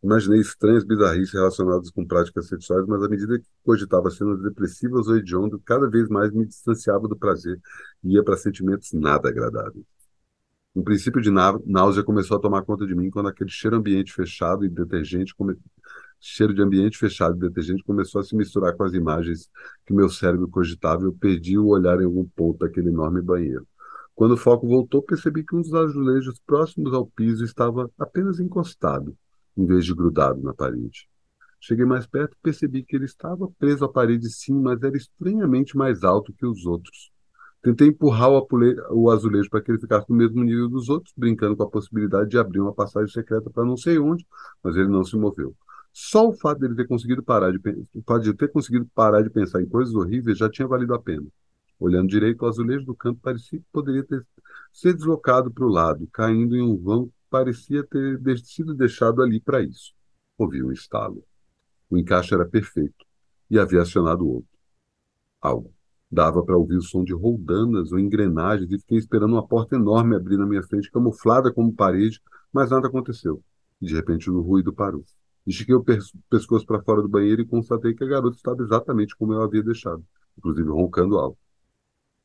Imaginei 0.03 0.39
estranhas 0.39 0.83
bizarrices 0.83 1.33
relacionadas 1.33 1.89
com 1.89 2.05
práticas 2.05 2.47
sexuais, 2.47 2.85
mas 2.87 3.03
à 3.03 3.09
medida 3.09 3.39
que 3.39 3.45
cogitava 3.63 4.11
cenas 4.11 4.39
depressivas 4.41 5.07
ou 5.07 5.17
hediondas, 5.17 5.59
cada 5.65 5.89
vez 5.89 6.07
mais 6.07 6.31
me 6.31 6.45
distanciava 6.45 7.07
do 7.07 7.17
prazer 7.17 7.59
e 8.03 8.13
ia 8.13 8.23
para 8.23 8.37
sentimentos 8.37 8.93
nada 8.93 9.29
agradáveis. 9.29 9.85
Um 10.75 10.83
princípio 10.83 11.19
de 11.19 11.31
náusea 11.31 12.03
começou 12.03 12.37
a 12.37 12.39
tomar 12.39 12.63
conta 12.63 12.85
de 12.85 12.93
mim 12.93 13.09
quando 13.09 13.29
aquele 13.29 13.49
cheiro 13.49 13.77
ambiente 13.77 14.13
fechado 14.13 14.63
e 14.63 14.69
detergente 14.69 15.33
come... 15.35 15.55
cheiro 16.19 16.53
de 16.53 16.61
ambiente 16.61 16.97
fechado 16.99 17.35
e 17.35 17.39
detergente 17.39 17.83
começou 17.83 18.21
a 18.21 18.23
se 18.23 18.35
misturar 18.35 18.75
com 18.75 18.83
as 18.83 18.93
imagens 18.93 19.49
que 19.83 19.93
meu 19.93 20.09
cérebro 20.09 20.47
cogitava 20.47 21.01
e 21.01 21.05
eu 21.05 21.13
perdi 21.13 21.57
o 21.57 21.67
olhar 21.69 21.99
em 21.99 22.05
algum 22.05 22.25
ponto 22.25 22.59
daquele 22.59 22.89
enorme 22.89 23.21
banheiro. 23.23 23.67
Quando 24.13 24.33
o 24.33 24.37
foco 24.37 24.67
voltou, 24.67 25.01
percebi 25.01 25.43
que 25.43 25.55
um 25.55 25.61
dos 25.61 25.73
azulejos 25.73 26.39
próximos 26.45 26.93
ao 26.93 27.07
piso 27.07 27.43
estava 27.43 27.89
apenas 27.97 28.39
encostado 28.39 29.17
em 29.57 29.65
vez 29.65 29.85
de 29.85 29.93
grudado 29.93 30.41
na 30.41 30.53
parede. 30.53 31.07
Cheguei 31.59 31.85
mais 31.85 32.05
perto 32.05 32.33
e 32.33 32.41
percebi 32.41 32.83
que 32.83 32.95
ele 32.95 33.05
estava 33.05 33.49
preso 33.57 33.83
à 33.83 33.89
parede 33.89 34.29
sim, 34.29 34.53
mas 34.53 34.81
era 34.83 34.95
estranhamente 34.95 35.75
mais 35.75 36.03
alto 36.03 36.33
que 36.33 36.45
os 36.45 36.65
outros. 36.65 37.11
Tentei 37.61 37.87
empurrar 37.87 38.29
o, 38.29 38.47
o 38.91 39.09
azulejo 39.09 39.49
para 39.49 39.61
que 39.61 39.71
ele 39.71 39.79
ficasse 39.79 40.09
no 40.09 40.15
mesmo 40.15 40.43
nível 40.43 40.69
dos 40.69 40.87
outros, 40.87 41.13
brincando 41.17 41.57
com 41.57 41.63
a 41.63 41.69
possibilidade 41.69 42.29
de 42.29 42.37
abrir 42.37 42.61
uma 42.61 42.73
passagem 42.73 43.11
secreta 43.11 43.49
para 43.49 43.65
não 43.65 43.75
sei 43.75 43.97
onde, 43.97 44.25
mas 44.63 44.75
ele 44.75 44.87
não 44.87 45.03
se 45.03 45.17
moveu. 45.17 45.55
Só 45.91 46.29
o 46.29 46.33
fato 46.33 46.59
dele 46.59 46.75
ter 46.75 46.87
conseguido 46.87 47.23
parar 47.23 47.51
de, 47.51 47.59
o 47.93 48.03
fato 48.05 48.23
de 48.23 48.33
ter 48.35 48.49
conseguido 48.49 48.87
parar 48.93 49.23
de 49.23 49.31
pensar 49.31 49.61
em 49.61 49.65
coisas 49.67 49.95
horríveis 49.95 50.37
já 50.37 50.49
tinha 50.49 50.67
valido 50.67 50.93
a 50.93 51.01
pena. 51.01 51.25
Olhando 51.79 52.07
direito, 52.07 52.43
o 52.43 52.45
azulejo 52.47 52.85
do 52.85 52.95
canto 52.95 53.19
parecia 53.19 53.59
que 53.59 53.65
poderia 53.71 54.03
ter 54.03 54.25
ser 54.71 54.93
deslocado 54.93 55.49
para 55.51 55.65
o 55.65 55.69
lado, 55.69 56.07
caindo 56.13 56.55
em 56.55 56.61
um 56.61 56.77
vão 56.77 57.11
parecia 57.29 57.83
ter 57.83 58.19
sido 58.39 58.73
deixado 58.73 59.21
ali 59.21 59.39
para 59.39 59.61
isso. 59.61 59.93
Ouvi 60.37 60.63
um 60.63 60.71
estalo. 60.71 61.23
O 61.89 61.97
encaixe 61.97 62.33
era 62.33 62.45
perfeito 62.45 63.05
e 63.49 63.57
havia 63.57 63.81
acionado 63.81 64.27
outro. 64.27 64.49
Algo. 65.41 65.73
Dava 66.09 66.43
para 66.43 66.57
ouvir 66.57 66.77
o 66.77 66.81
som 66.81 67.03
de 67.03 67.13
roldanas 67.13 67.91
ou 67.91 67.99
engrenagens 67.99 68.71
e 68.71 68.79
fiquei 68.79 68.97
esperando 68.97 69.33
uma 69.33 69.45
porta 69.45 69.75
enorme 69.75 70.15
abrir 70.15 70.37
na 70.37 70.45
minha 70.45 70.63
frente, 70.63 70.89
camuflada 70.89 71.53
como 71.53 71.73
parede, 71.73 72.21
mas 72.51 72.71
nada 72.71 72.87
aconteceu. 72.87 73.43
E 73.81 73.85
de 73.85 73.93
repente 73.93 74.29
o 74.29 74.41
ruído 74.41 74.73
parou. 74.73 75.03
Estiquei 75.45 75.75
o 75.75 75.83
pescoço 76.29 76.65
para 76.65 76.81
fora 76.81 77.01
do 77.01 77.07
banheiro 77.07 77.41
e 77.41 77.45
constatei 77.45 77.93
que 77.93 78.03
a 78.03 78.07
garota 78.07 78.35
estava 78.35 78.61
exatamente 78.61 79.15
como 79.15 79.33
eu 79.33 79.41
havia 79.41 79.63
deixado, 79.63 80.03
inclusive 80.37 80.69
roncando 80.69 81.17
alto. 81.17 81.37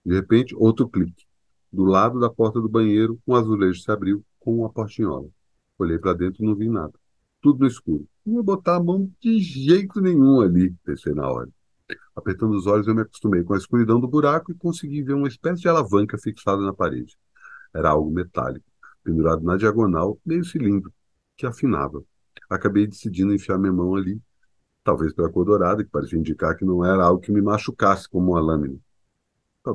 De 0.05 0.15
repente, 0.15 0.55
outro 0.57 0.89
clique. 0.89 1.25
Do 1.73 1.85
lado 1.85 2.19
da 2.19 2.29
porta 2.29 2.61
do 2.61 2.69
banheiro, 2.69 3.21
um 3.27 3.35
azulejo 3.35 3.81
se 3.81 3.91
abriu 3.91 4.25
com 4.43 4.59
uma 4.59 4.71
portinhola. 4.71 5.29
Olhei 5.79 5.99
para 5.99 6.15
dentro 6.15 6.43
e 6.43 6.47
não 6.47 6.55
vi 6.55 6.69
nada. 6.69 6.93
Tudo 7.41 7.61
no 7.61 7.67
escuro. 7.67 8.07
Não 8.25 8.37
ia 8.37 8.43
botar 8.43 8.77
a 8.77 8.83
mão 8.83 9.11
de 9.21 9.39
jeito 9.41 10.01
nenhum 10.01 10.41
ali, 10.41 10.75
pensei 10.85 11.15
na 11.15 11.29
hora. 11.29 11.49
Apertando 12.15 12.53
os 12.53 12.67
olhos, 12.67 12.87
eu 12.87 12.95
me 12.95 13.03
acostumei 13.03 13.43
com 13.43 13.55
a 13.55 13.57
escuridão 13.57 14.01
do 14.01 14.07
buraco 14.09 14.53
e 14.53 14.55
consegui 14.55 15.03
ver 15.03 15.15
uma 15.15 15.29
espécie 15.29 15.63
de 15.63 15.69
alavanca 15.69 16.19
fixada 16.19 16.63
na 16.63 16.73
parede. 16.73 17.17
Era 17.75 17.91
algo 17.91 18.11
metálico, 18.11 18.67
pendurado 19.03 19.43
na 19.43 19.57
diagonal, 19.57 20.19
meio 20.25 20.45
cilindro, 20.45 20.93
que 21.37 21.47
afinava. 21.47 22.03
Acabei 22.49 22.87
decidindo 22.87 23.35
enfiar 23.35 23.59
minha 23.59 23.73
mão 23.73 23.95
ali, 23.95 24.21
talvez 24.85 25.13
pela 25.13 25.31
cor 25.31 25.45
dourada, 25.45 25.83
que 25.83 25.91
parecia 25.91 26.19
indicar 26.19 26.57
que 26.57 26.65
não 26.65 26.85
era 26.85 27.05
algo 27.05 27.21
que 27.21 27.33
me 27.33 27.41
machucasse 27.41 28.09
como 28.09 28.33
uma 28.33 28.41
lâmina. 28.41 28.79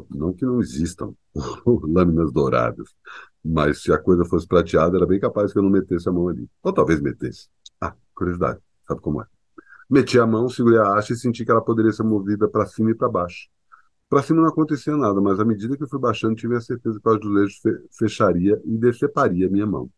Não 0.09 0.33
que 0.33 0.45
não 0.45 0.59
existam 0.59 1.13
lâminas 1.83 2.31
douradas, 2.31 2.87
mas 3.43 3.81
se 3.81 3.91
a 3.91 3.97
coisa 3.97 4.25
fosse 4.25 4.47
prateada, 4.47 4.97
era 4.97 5.05
bem 5.05 5.19
capaz 5.19 5.53
que 5.53 5.59
eu 5.59 5.63
não 5.63 5.69
metesse 5.69 6.07
a 6.09 6.11
mão 6.11 6.27
ali. 6.27 6.49
Ou 6.63 6.73
talvez 6.73 7.01
metesse. 7.01 7.49
Ah, 7.79 7.93
curiosidade, 8.13 8.59
sabe 8.87 9.01
como 9.01 9.21
é? 9.21 9.25
Meti 9.89 10.19
a 10.19 10.25
mão, 10.25 10.49
segurei 10.49 10.79
a 10.79 10.97
haste 10.97 11.13
e 11.13 11.15
senti 11.15 11.45
que 11.45 11.51
ela 11.51 11.61
poderia 11.61 11.91
ser 11.93 12.03
movida 12.03 12.47
para 12.47 12.65
cima 12.65 12.91
e 12.91 12.95
para 12.95 13.07
baixo. 13.07 13.47
Para 14.09 14.21
cima 14.21 14.41
não 14.41 14.49
acontecia 14.49 14.95
nada, 14.95 15.19
mas 15.21 15.39
à 15.39 15.45
medida 15.45 15.77
que 15.77 15.83
eu 15.83 15.87
fui 15.87 15.99
baixando, 15.99 16.35
tive 16.35 16.55
a 16.55 16.61
certeza 16.61 16.99
que 16.99 17.07
o 17.07 17.11
azulejo 17.11 17.55
fecharia 17.97 18.61
e 18.65 18.77
deceparia 18.77 19.49
minha 19.49 19.65
mão. 19.65 19.89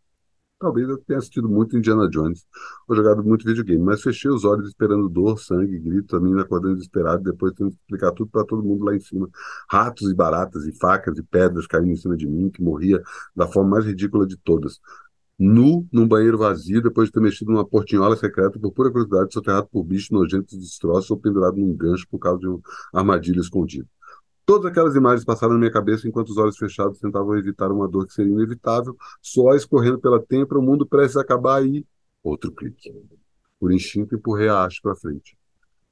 Talvez 0.59 0.89
eu 0.89 0.97
tenha 0.97 1.19
assistido 1.19 1.47
muito 1.47 1.77
Indiana 1.77 2.09
Jones 2.09 2.45
ou 2.85 2.93
jogado 2.93 3.23
muito 3.23 3.45
videogame, 3.45 3.81
mas 3.81 4.01
fechei 4.01 4.29
os 4.29 4.43
olhos 4.43 4.67
esperando 4.67 5.07
dor, 5.07 5.39
sangue, 5.39 5.79
gritos, 5.79 6.13
a 6.13 6.19
menina 6.19 6.41
acordando 6.41 6.75
desesperada, 6.75 7.23
depois 7.23 7.53
tendo 7.53 7.69
que 7.69 7.77
explicar 7.77 8.11
tudo 8.11 8.29
para 8.29 8.45
todo 8.45 8.61
mundo 8.61 8.83
lá 8.83 8.93
em 8.93 8.99
cima. 8.99 9.29
Ratos 9.69 10.11
e 10.11 10.13
baratas 10.13 10.65
e 10.65 10.73
facas 10.73 11.17
e 11.17 11.23
pedras 11.23 11.65
caindo 11.65 11.91
em 11.91 11.95
cima 11.95 12.17
de 12.17 12.27
mim, 12.27 12.49
que 12.49 12.61
morria 12.61 13.01
da 13.33 13.47
forma 13.47 13.69
mais 13.71 13.85
ridícula 13.85 14.27
de 14.27 14.35
todas. 14.35 14.81
Nu, 15.39 15.87
num 15.93 16.05
banheiro 16.05 16.37
vazio, 16.37 16.81
depois 16.81 17.07
de 17.07 17.13
ter 17.13 17.21
mexido 17.21 17.51
numa 17.51 17.65
portinhola 17.65 18.17
secreta, 18.17 18.59
por 18.59 18.73
pura 18.73 18.91
curiosidade, 18.91 19.33
soterrado 19.33 19.67
por 19.71 19.85
bichos 19.85 20.09
nojentos 20.11 20.53
e 20.53 20.59
destroços 20.59 21.09
ou 21.09 21.17
pendurado 21.17 21.55
num 21.55 21.73
gancho 21.73 22.05
por 22.09 22.19
causa 22.19 22.39
de 22.39 22.47
uma 22.47 22.59
armadilha 22.93 23.39
escondida. 23.39 23.87
Todas 24.49 24.65
aquelas 24.65 24.95
imagens 24.95 25.23
passaram 25.23 25.53
na 25.53 25.59
minha 25.59 25.71
cabeça 25.71 26.07
enquanto 26.07 26.29
os 26.29 26.37
olhos 26.37 26.57
fechados 26.57 26.97
tentavam 26.97 27.37
evitar 27.37 27.71
uma 27.71 27.87
dor 27.87 28.07
que 28.07 28.13
seria 28.15 28.33
inevitável, 28.33 28.97
só 29.21 29.53
escorrendo 29.53 29.99
pela 29.99 30.19
têmpora, 30.19 30.59
o 30.59 30.63
mundo 30.63 30.87
prestes 30.87 31.17
a 31.17 31.21
acabar 31.21 31.63
e 31.63 31.85
outro 32.23 32.51
clique. 32.51 32.91
Por 33.59 33.71
instinto, 33.71 34.15
empurrei 34.15 34.49
a 34.49 34.65
haste 34.65 34.81
para 34.81 34.95
frente. 34.95 35.37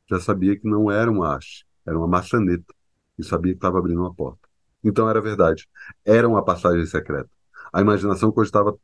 Já 0.09 0.19
sabia 0.19 0.57
que 0.57 0.67
não 0.67 0.89
era 0.89 1.11
uma 1.11 1.35
haste, 1.35 1.67
era 1.85 1.95
uma 1.95 2.07
maçaneta, 2.07 2.73
e 3.19 3.23
sabia 3.23 3.53
que 3.53 3.59
estava 3.59 3.77
abrindo 3.77 4.01
uma 4.01 4.11
porta. 4.11 4.49
Então 4.83 5.07
era 5.07 5.21
verdade. 5.21 5.69
Era 6.03 6.27
uma 6.27 6.43
passagem 6.43 6.83
secreta. 6.87 7.29
A 7.71 7.79
imaginação 7.79 8.31
cogitava, 8.31 8.75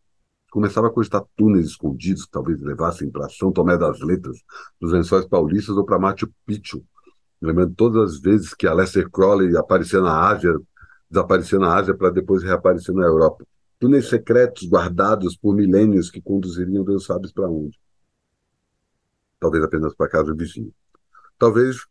começava 0.52 0.86
a 0.86 0.92
cogitar 0.92 1.24
túneis 1.36 1.66
escondidos 1.66 2.26
que 2.26 2.32
talvez 2.32 2.62
levassem 2.62 3.10
para 3.10 3.28
São 3.28 3.52
Tomé 3.52 3.76
das 3.76 4.02
Letras, 4.02 4.38
dos 4.80 4.92
Lençóis 4.92 5.26
Paulistas 5.26 5.76
ou 5.76 5.84
para 5.84 5.98
Machu 5.98 6.32
Picchu, 6.46 6.86
lembrando 7.44 7.76
todas 7.76 8.14
as 8.14 8.20
vezes 8.20 8.54
que 8.54 8.66
a 8.66 8.74
Lester 8.74 9.10
Crowley 9.10 9.56
aparecia 9.58 10.00
na 10.00 10.30
Ásia, 10.30 10.58
desaparecia 11.10 11.60
na 11.60 11.76
Ásia 11.76 11.94
para 11.94 12.10
depois 12.10 12.42
reaparecer 12.42 12.96
na 12.96 13.04
Europa. 13.04 13.46
Túneis 13.80 14.08
secretos 14.08 14.68
guardados 14.68 15.36
por 15.36 15.54
milênios 15.54 16.10
que 16.10 16.22
conduziriam 16.22 16.86
Deus 16.86 17.06
sabe 17.06 17.32
para 17.34 17.50
onde. 17.50 17.78
Talvez 19.40 19.64
apenas 19.64 19.94
para 19.94 20.10
casa 20.10 20.34
do 20.34 20.38
vizinho. 20.38 20.74
Talvez 21.38 21.86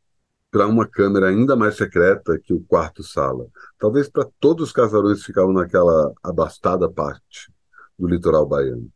para 0.50 0.66
uma 0.66 0.86
câmera 0.86 1.28
ainda 1.28 1.54
mais 1.54 1.76
secreta 1.76 2.38
que 2.42 2.54
o 2.54 2.62
quarto-sala. 2.62 3.46
Talvez 3.78 4.08
para 4.08 4.26
todos 4.40 4.68
os 4.68 4.72
casarões 4.72 5.20
que 5.20 5.26
ficavam 5.26 5.52
naquela 5.52 6.12
abastada 6.22 6.90
parte 6.90 7.52
do 7.98 8.06
litoral 8.06 8.46
baiano. 8.46 8.90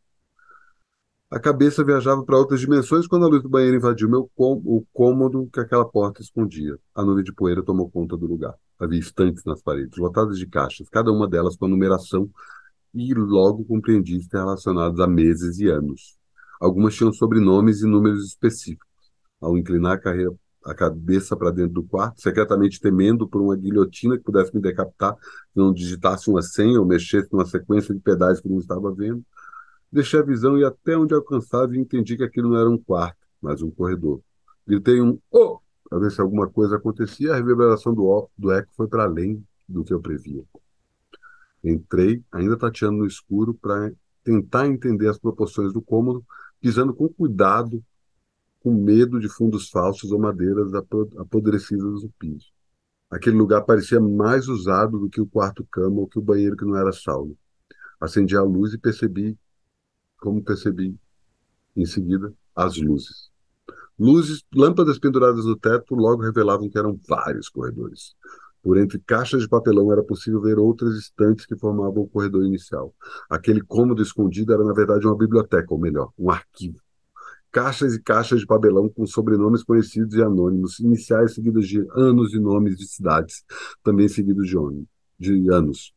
A 1.29 1.39
cabeça 1.39 1.83
viajava 1.83 2.23
para 2.23 2.37
outras 2.37 2.61
dimensões 2.61 3.05
quando 3.05 3.25
a 3.25 3.27
luz 3.27 3.43
do 3.43 3.49
banheiro 3.49 3.75
invadiu 3.75 4.09
meu 4.09 4.31
o 4.37 4.85
cômodo 4.93 5.49
que 5.51 5.59
aquela 5.59 5.83
porta 5.83 6.21
escondia. 6.21 6.79
A 6.95 7.03
nuvem 7.03 7.21
de 7.21 7.33
poeira 7.33 7.61
tomou 7.61 7.91
conta 7.91 8.15
do 8.15 8.25
lugar. 8.25 8.53
Havia 8.79 8.99
estantes 8.99 9.43
nas 9.43 9.61
paredes, 9.61 9.97
lotadas 9.97 10.39
de 10.39 10.47
caixas, 10.47 10.87
cada 10.87 11.11
uma 11.11 11.27
delas 11.27 11.57
com 11.57 11.65
a 11.65 11.67
numeração, 11.67 12.29
e 12.93 13.13
logo 13.13 13.65
compreendi 13.65 14.15
estar 14.15 14.39
relacionadas 14.39 15.01
a 15.01 15.05
meses 15.05 15.59
e 15.59 15.67
anos. 15.67 16.17
Algumas 16.61 16.95
tinham 16.95 17.11
sobrenomes 17.11 17.81
e 17.81 17.85
números 17.85 18.25
específicos. 18.25 18.87
Ao 19.41 19.57
inclinar 19.57 19.97
a, 19.97 19.99
carreira, 19.99 20.33
a 20.63 20.73
cabeça 20.73 21.35
para 21.35 21.51
dentro 21.51 21.73
do 21.73 21.83
quarto, 21.83 22.21
secretamente 22.21 22.79
temendo 22.79 23.27
por 23.27 23.41
uma 23.41 23.57
guilhotina 23.57 24.17
que 24.17 24.23
pudesse 24.23 24.55
me 24.55 24.61
decapitar 24.61 25.13
se 25.15 25.57
não 25.57 25.73
digitasse 25.73 26.29
uma 26.29 26.41
senha 26.41 26.79
ou 26.79 26.85
mexesse 26.85 27.27
numa 27.33 27.45
sequência 27.45 27.93
de 27.93 27.99
pedais 27.99 28.39
que 28.39 28.47
não 28.47 28.59
estava 28.59 28.93
vendo, 28.93 29.21
Deixei 29.91 30.19
a 30.19 30.23
visão 30.23 30.57
e 30.57 30.65
até 30.65 30.97
onde 30.97 31.13
alcançava 31.13 31.75
e 31.75 31.79
entendi 31.79 32.17
que 32.17 32.23
aquilo 32.23 32.49
não 32.49 32.57
era 32.57 32.69
um 32.69 32.77
quarto, 32.77 33.17
mas 33.41 33.61
um 33.61 33.71
corredor. 33.71 34.21
Gritei 34.65 35.01
um 35.01 35.19
oh! 35.31 35.59
para 35.89 35.99
ver 35.99 36.11
se 36.11 36.19
alguma 36.19 36.49
coisa 36.49 36.75
acontecia. 36.75 37.33
A 37.33 37.35
reverberação 37.35 37.93
do, 37.93 38.29
do 38.37 38.51
eco 38.51 38.69
foi 38.75 38.87
para 38.87 39.03
além 39.03 39.43
do 39.67 39.83
que 39.83 39.93
eu 39.93 40.01
previa. 40.01 40.43
Entrei, 41.63 42.21
ainda 42.31 42.57
tateando 42.57 42.97
no 42.97 43.07
escuro, 43.07 43.53
para 43.53 43.91
tentar 44.23 44.67
entender 44.67 45.07
as 45.07 45.17
proporções 45.17 45.71
do 45.71 45.81
cômodo, 45.81 46.23
pisando 46.59 46.93
com 46.93 47.07
cuidado, 47.07 47.83
com 48.61 48.73
medo 48.73 49.19
de 49.19 49.29
fundos 49.29 49.69
falsos 49.69 50.11
ou 50.11 50.19
madeiras 50.19 50.73
apodrecidas 50.73 52.03
no 52.03 52.09
piso. 52.19 52.47
Aquele 53.09 53.37
lugar 53.37 53.61
parecia 53.61 54.01
mais 54.01 54.49
usado 54.49 54.99
do 54.99 55.09
que 55.09 55.21
o 55.21 55.27
quarto-cama 55.27 56.01
ou 56.01 56.07
que 56.07 56.19
o 56.19 56.21
banheiro 56.21 56.57
que 56.57 56.65
não 56.65 56.75
era 56.75 56.91
salvo. 56.91 57.37
Acendi 58.01 58.35
a 58.35 58.43
luz 58.43 58.73
e 58.73 58.77
percebi 58.77 59.37
como 60.17 60.43
percebi 60.43 60.95
em 61.75 61.85
seguida, 61.85 62.33
as 62.55 62.77
luzes. 62.77 63.29
Luzes, 63.99 64.43
lâmpadas 64.53 64.99
penduradas 64.99 65.45
no 65.45 65.55
teto 65.55 65.95
logo 65.95 66.21
revelavam 66.21 66.69
que 66.69 66.77
eram 66.77 66.99
vários 67.07 67.49
corredores. 67.49 68.15
Por 68.61 68.77
entre 68.77 68.99
caixas 68.99 69.43
de 69.43 69.47
papelão 69.47 69.91
era 69.91 70.03
possível 70.03 70.41
ver 70.41 70.59
outras 70.59 70.95
estantes 70.95 71.45
que 71.45 71.55
formavam 71.55 72.03
o 72.03 72.07
corredor 72.07 72.43
inicial. 72.43 72.93
Aquele 73.29 73.61
cômodo 73.61 74.01
escondido 74.01 74.53
era, 74.53 74.63
na 74.63 74.73
verdade, 74.73 75.05
uma 75.05 75.17
biblioteca, 75.17 75.73
ou 75.73 75.79
melhor, 75.79 76.11
um 76.17 76.29
arquivo. 76.29 76.79
Caixas 77.51 77.95
e 77.95 78.01
caixas 78.01 78.41
de 78.41 78.45
papelão 78.45 78.89
com 78.89 79.05
sobrenomes 79.05 79.63
conhecidos 79.63 80.15
e 80.15 80.21
anônimos, 80.21 80.79
iniciais 80.79 81.33
seguidos 81.33 81.67
de 81.67 81.85
anos 81.95 82.33
e 82.33 82.39
nomes 82.39 82.75
de 82.75 82.87
cidades, 82.87 83.43
também 83.81 84.07
seguidos 84.07 84.47
de, 84.47 84.57
de 85.17 85.51
anos. 85.51 85.93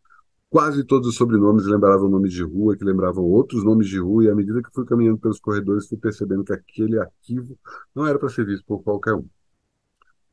Quase 0.50 0.82
todos 0.82 1.06
os 1.06 1.14
sobrenomes 1.14 1.64
lembravam 1.64 2.08
nomes 2.08 2.32
de 2.32 2.42
rua, 2.42 2.76
que 2.76 2.84
lembravam 2.84 3.22
outros 3.22 3.62
nomes 3.62 3.86
de 3.86 4.00
rua, 4.00 4.24
e 4.24 4.28
à 4.28 4.34
medida 4.34 4.60
que 4.60 4.74
fui 4.74 4.84
caminhando 4.84 5.18
pelos 5.18 5.38
corredores, 5.38 5.86
fui 5.86 5.96
percebendo 5.96 6.42
que 6.42 6.52
aquele 6.52 6.98
arquivo 6.98 7.56
não 7.94 8.04
era 8.04 8.18
para 8.18 8.28
ser 8.28 8.44
visto 8.44 8.64
por 8.66 8.82
qualquer 8.82 9.14
um. 9.14 9.24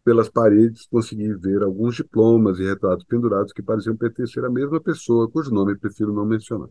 Pelas 0.03 0.27
paredes, 0.27 0.87
consegui 0.87 1.35
ver 1.35 1.61
alguns 1.61 1.97
diplomas 1.97 2.57
e 2.57 2.63
retratos 2.63 3.05
pendurados 3.05 3.53
que 3.53 3.61
pareciam 3.61 3.95
pertencer 3.95 4.43
à 4.43 4.49
mesma 4.49 4.81
pessoa, 4.81 5.29
cujo 5.29 5.51
nome 5.51 5.77
prefiro 5.77 6.11
não 6.11 6.25
mencionar. 6.25 6.69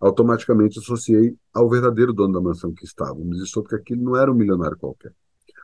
Automaticamente 0.00 0.78
associei 0.78 1.36
ao 1.52 1.68
verdadeiro 1.68 2.14
dono 2.14 2.32
da 2.32 2.40
mansão 2.40 2.72
que 2.72 2.86
estávamos, 2.86 3.42
e 3.42 3.46
soube 3.46 3.68
que 3.68 3.74
aquele 3.74 4.00
não 4.00 4.16
era 4.16 4.32
um 4.32 4.34
milionário 4.34 4.78
qualquer. 4.78 5.12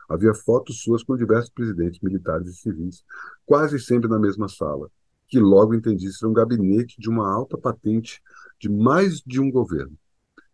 Havia 0.07 0.35
fotos 0.35 0.83
suas 0.83 1.01
com 1.01 1.17
diversos 1.17 1.49
presidentes 1.49 1.99
militares 1.99 2.47
e 2.47 2.53
civis, 2.53 3.03
quase 3.43 3.79
sempre 3.79 4.07
na 4.07 4.19
mesma 4.19 4.47
sala, 4.47 4.91
que 5.27 5.39
logo 5.39 5.75
entendi 5.75 6.11
ser 6.11 6.25
um 6.25 6.33
gabinete 6.33 6.99
de 6.99 7.09
uma 7.09 7.31
alta 7.31 7.57
patente 7.57 8.21
de 8.59 8.69
mais 8.69 9.21
de 9.21 9.39
um 9.39 9.51
governo. 9.51 9.97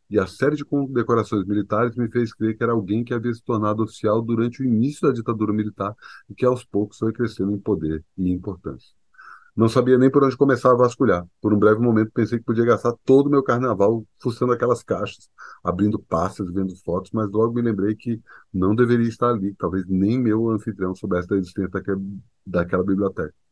E 0.10 0.20
a 0.20 0.27
série 0.27 0.56
de 0.56 0.65
condecorações 0.65 1.46
militares 1.46 1.96
me 1.96 2.10
fez 2.10 2.34
crer 2.34 2.56
que 2.56 2.63
era 2.63 2.74
alguém 2.74 3.03
que 3.03 3.13
havia 3.13 3.34
se 3.34 3.44
tornado 3.44 3.84
oficial 3.84 4.22
durante 4.22 4.62
o 4.62 4.65
início 4.65 5.08
da 5.08 5.13
ditadura 5.13 5.53
militar 5.53 5.96
e 6.30 6.36
que 6.36 6.46
aos 6.46 6.63
poucos 6.63 6.98
foi 6.98 7.12
crescendo 7.12 7.51
em 7.51 7.60
poder 7.60 8.03
e 8.18 8.32
importância. 8.32 8.89
Não 9.56 9.70
sabia 9.70 10.00
nem 10.00 10.10
por 10.10 10.24
onde 10.24 10.36
começar 10.36 10.72
a 10.72 10.75
vasculhar. 10.75 11.25
Por 11.39 11.53
um 11.53 11.60
breve 11.60 11.80
momento 11.80 12.12
pensei 12.12 12.39
que 12.39 12.46
podia 12.46 12.65
gastar 12.65 12.94
todo 13.06 13.27
o 13.27 13.30
meu 13.30 13.44
carnaval 13.44 14.03
fuçando 14.20 14.51
aquelas 14.51 14.84
caixas, 14.84 15.30
abrindo 15.63 16.00
pastas, 16.00 16.51
vendo 16.51 16.75
fotos, 16.77 17.12
mas 17.13 17.30
logo 17.30 17.53
me 17.53 17.62
lembrei 17.62 17.96
que 17.96 18.20
não 18.51 18.74
deveria 18.75 19.08
estar 19.08 19.30
ali. 19.30 19.53
Talvez 19.56 19.86
nem 19.88 20.20
meu 20.20 20.50
anfitrião 20.50 20.96
soubesse 20.96 21.27
da 21.27 21.38
existência 21.38 21.70
daquela 22.46 22.84
biblioteca. 22.84 23.43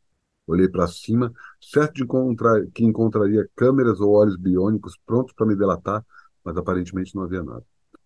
Olhei 0.48 0.68
para 0.68 0.88
cima, 0.88 1.32
certo 1.62 1.96
de 1.96 2.04
encontrar, 2.04 2.66
que 2.74 2.84
encontraria 2.84 3.48
câmeras 3.56 4.00
ou 4.00 4.12
olhos 4.12 4.36
biônicos 4.36 4.98
prontos 5.06 5.34
para 5.34 5.46
me 5.46 5.56
delatar, 5.56 6.06
mas 6.44 6.58
aparentemente 6.58 7.16
não 7.16 7.24
havia 7.24 7.44
nada. 7.44 7.64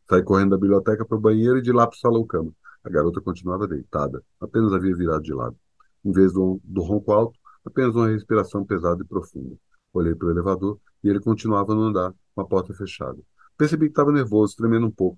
Saí 0.07 0.21
correndo 0.23 0.51
da 0.51 0.57
biblioteca 0.57 1.05
para 1.05 1.17
o 1.17 1.21
banheiro 1.21 1.57
e 1.57 1.61
de 1.61 1.71
lá 1.71 1.87
para 1.87 1.95
o 1.95 1.99
salão-cama. 1.99 2.51
A 2.83 2.89
garota 2.89 3.19
continuava 3.19 3.67
deitada, 3.67 4.23
apenas 4.39 4.73
havia 4.73 4.95
virado 4.95 5.23
de 5.23 5.33
lado. 5.33 5.57
Em 6.03 6.11
vez 6.11 6.33
do, 6.33 6.59
do 6.63 6.81
ronco 6.83 7.11
alto, 7.11 7.39
apenas 7.65 7.95
uma 7.95 8.09
respiração 8.09 8.63
pesada 8.63 9.01
e 9.01 9.07
profunda. 9.07 9.55
Olhei 9.91 10.13
para 10.13 10.27
o 10.27 10.31
elevador 10.31 10.77
e 11.03 11.09
ele 11.09 11.19
continuava 11.19 11.73
no 11.73 11.81
andar, 11.81 12.13
com 12.35 12.41
a 12.41 12.45
porta 12.45 12.73
fechada. 12.73 13.17
Percebi 13.57 13.85
que 13.85 13.91
estava 13.91 14.11
nervoso, 14.11 14.55
tremendo 14.55 14.85
um 14.85 14.91
pouco. 14.91 15.17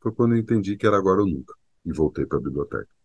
Foi 0.00 0.12
quando 0.12 0.36
entendi 0.36 0.76
que 0.76 0.86
era 0.86 0.96
agora 0.96 1.22
ou 1.22 1.26
nunca, 1.26 1.54
e 1.84 1.92
voltei 1.92 2.26
para 2.26 2.38
a 2.38 2.42
biblioteca. 2.42 2.97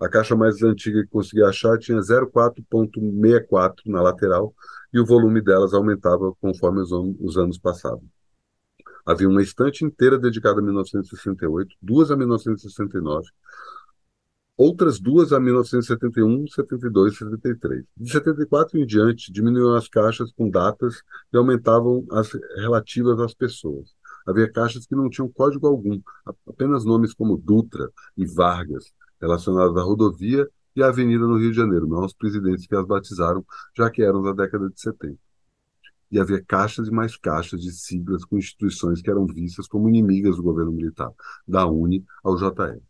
A 0.00 0.08
caixa 0.08 0.36
mais 0.36 0.62
antiga 0.62 1.02
que 1.02 1.08
consegui 1.08 1.42
achar 1.42 1.76
tinha 1.78 1.98
04.64 1.98 3.74
na 3.86 4.00
lateral 4.00 4.54
e 4.92 5.00
o 5.00 5.06
volume 5.06 5.40
delas 5.40 5.74
aumentava 5.74 6.32
conforme 6.40 6.80
os, 6.80 6.90
os 7.20 7.36
anos 7.36 7.58
passavam. 7.58 8.04
Havia 9.04 9.28
uma 9.28 9.42
estante 9.42 9.84
inteira 9.84 10.18
dedicada 10.18 10.60
a 10.60 10.62
1968, 10.62 11.74
duas 11.80 12.10
a 12.10 12.16
1969, 12.16 13.26
outras 14.56 15.00
duas 15.00 15.32
a 15.32 15.40
1971, 15.40 16.46
72 16.48 17.14
e 17.14 17.16
73. 17.16 17.84
De 17.96 18.12
74 18.12 18.78
em 18.78 18.84
diante, 18.84 19.32
diminuíam 19.32 19.74
as 19.74 19.88
caixas 19.88 20.30
com 20.32 20.50
datas 20.50 21.02
e 21.32 21.36
aumentavam 21.36 22.06
as 22.10 22.30
relativas 22.56 23.18
às 23.18 23.32
pessoas. 23.32 23.94
Havia 24.26 24.52
caixas 24.52 24.86
que 24.86 24.94
não 24.94 25.08
tinham 25.08 25.28
código 25.28 25.66
algum, 25.66 26.00
apenas 26.46 26.84
nomes 26.84 27.14
como 27.14 27.38
Dutra 27.38 27.90
e 28.16 28.26
Vargas, 28.26 28.92
relacionadas 29.20 29.76
à 29.76 29.82
rodovia 29.82 30.48
e 30.74 30.82
à 30.82 30.88
avenida 30.88 31.26
no 31.26 31.38
Rio 31.38 31.50
de 31.50 31.56
Janeiro, 31.56 31.86
não 31.86 31.98
aos 31.98 32.12
presidentes 32.12 32.66
que 32.66 32.74
as 32.74 32.86
batizaram, 32.86 33.44
já 33.76 33.90
que 33.90 34.02
eram 34.02 34.22
da 34.22 34.32
década 34.32 34.68
de 34.68 34.80
70. 34.80 35.18
E 36.10 36.18
havia 36.18 36.42
caixas 36.42 36.88
e 36.88 36.90
mais 36.90 37.16
caixas 37.16 37.60
de 37.60 37.70
siglas 37.72 38.24
com 38.24 38.38
instituições 38.38 39.02
que 39.02 39.10
eram 39.10 39.26
vistas 39.26 39.66
como 39.66 39.88
inimigas 39.88 40.36
do 40.36 40.42
governo 40.42 40.72
militar, 40.72 41.12
da 41.46 41.66
UNE 41.66 42.04
ao 42.22 42.36
JR. 42.36 42.80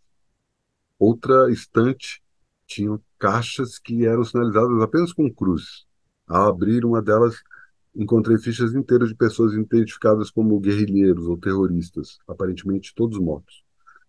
Outra 0.98 1.50
estante 1.50 2.22
tinha 2.66 3.00
caixas 3.18 3.78
que 3.78 4.04
eram 4.04 4.24
sinalizadas 4.24 4.80
apenas 4.82 5.12
com 5.12 5.32
cruzes. 5.32 5.86
Ao 6.26 6.48
abrir 6.48 6.84
uma 6.84 7.00
delas, 7.00 7.42
encontrei 7.94 8.38
fichas 8.38 8.74
inteiras 8.74 9.08
de 9.08 9.14
pessoas 9.14 9.54
identificadas 9.54 10.30
como 10.30 10.60
guerrilheiros 10.60 11.26
ou 11.26 11.38
terroristas, 11.38 12.18
aparentemente 12.28 12.94
todos 12.94 13.18
mortos. 13.18 13.64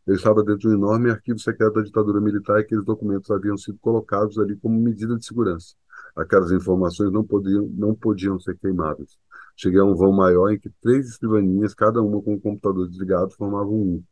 Eu 0.10 0.16
estava 0.16 0.44
dentro 0.44 0.62
de 0.62 0.70
um 0.70 0.74
enorme 0.74 1.12
arquivo 1.12 1.38
secreto 1.38 1.75
da 1.75 1.84
ditadura 1.84 2.20
militar 2.20 2.58
e 2.58 2.62
aqueles 2.62 2.84
documentos 2.84 3.30
haviam 3.30 3.56
sido 3.56 3.78
colocados 3.78 4.39
ali 4.39 4.56
como 4.56 4.82
medida 4.82 5.16
de 5.16 5.24
segurança. 5.24 5.75
Aquelas 6.16 6.51
informações 6.51 7.12
não 7.12 7.24
podiam, 7.24 7.68
não 7.78 7.94
podiam 7.94 8.39
ser 8.39 8.58
queimadas. 8.58 9.20
Cheguei 9.56 9.80
a 9.80 9.86
um 9.86 9.94
vão 9.94 10.12
maior 10.12 10.50
em 10.50 10.58
que 10.58 10.68
três 10.82 11.10
escrivaninhas, 11.10 11.75
cada 11.75 12.01
uma 12.01 12.20
com 12.24 12.34
um 12.34 12.39
computador 12.39 12.89
desligado, 12.89 13.36
formavam 13.36 13.75
um. 13.75 14.04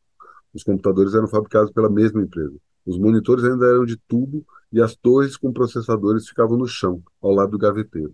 Os 0.53 0.61
computadores 0.61 1.15
eram 1.15 1.27
fabricados 1.27 1.71
pela 1.71 1.89
mesma 1.89 2.21
empresa. 2.21 2.55
Os 2.85 2.99
monitores 2.99 3.43
ainda 3.43 3.65
eram 3.65 3.83
de 3.83 3.97
tubo 4.07 4.45
e 4.71 4.79
as 4.79 4.95
torres 4.95 5.35
com 5.35 5.51
processadores 5.51 6.27
ficavam 6.27 6.59
no 6.59 6.67
chão, 6.67 7.01
ao 7.19 7.31
lado 7.31 7.53
do 7.53 7.57
gaveteiro. 7.57 8.13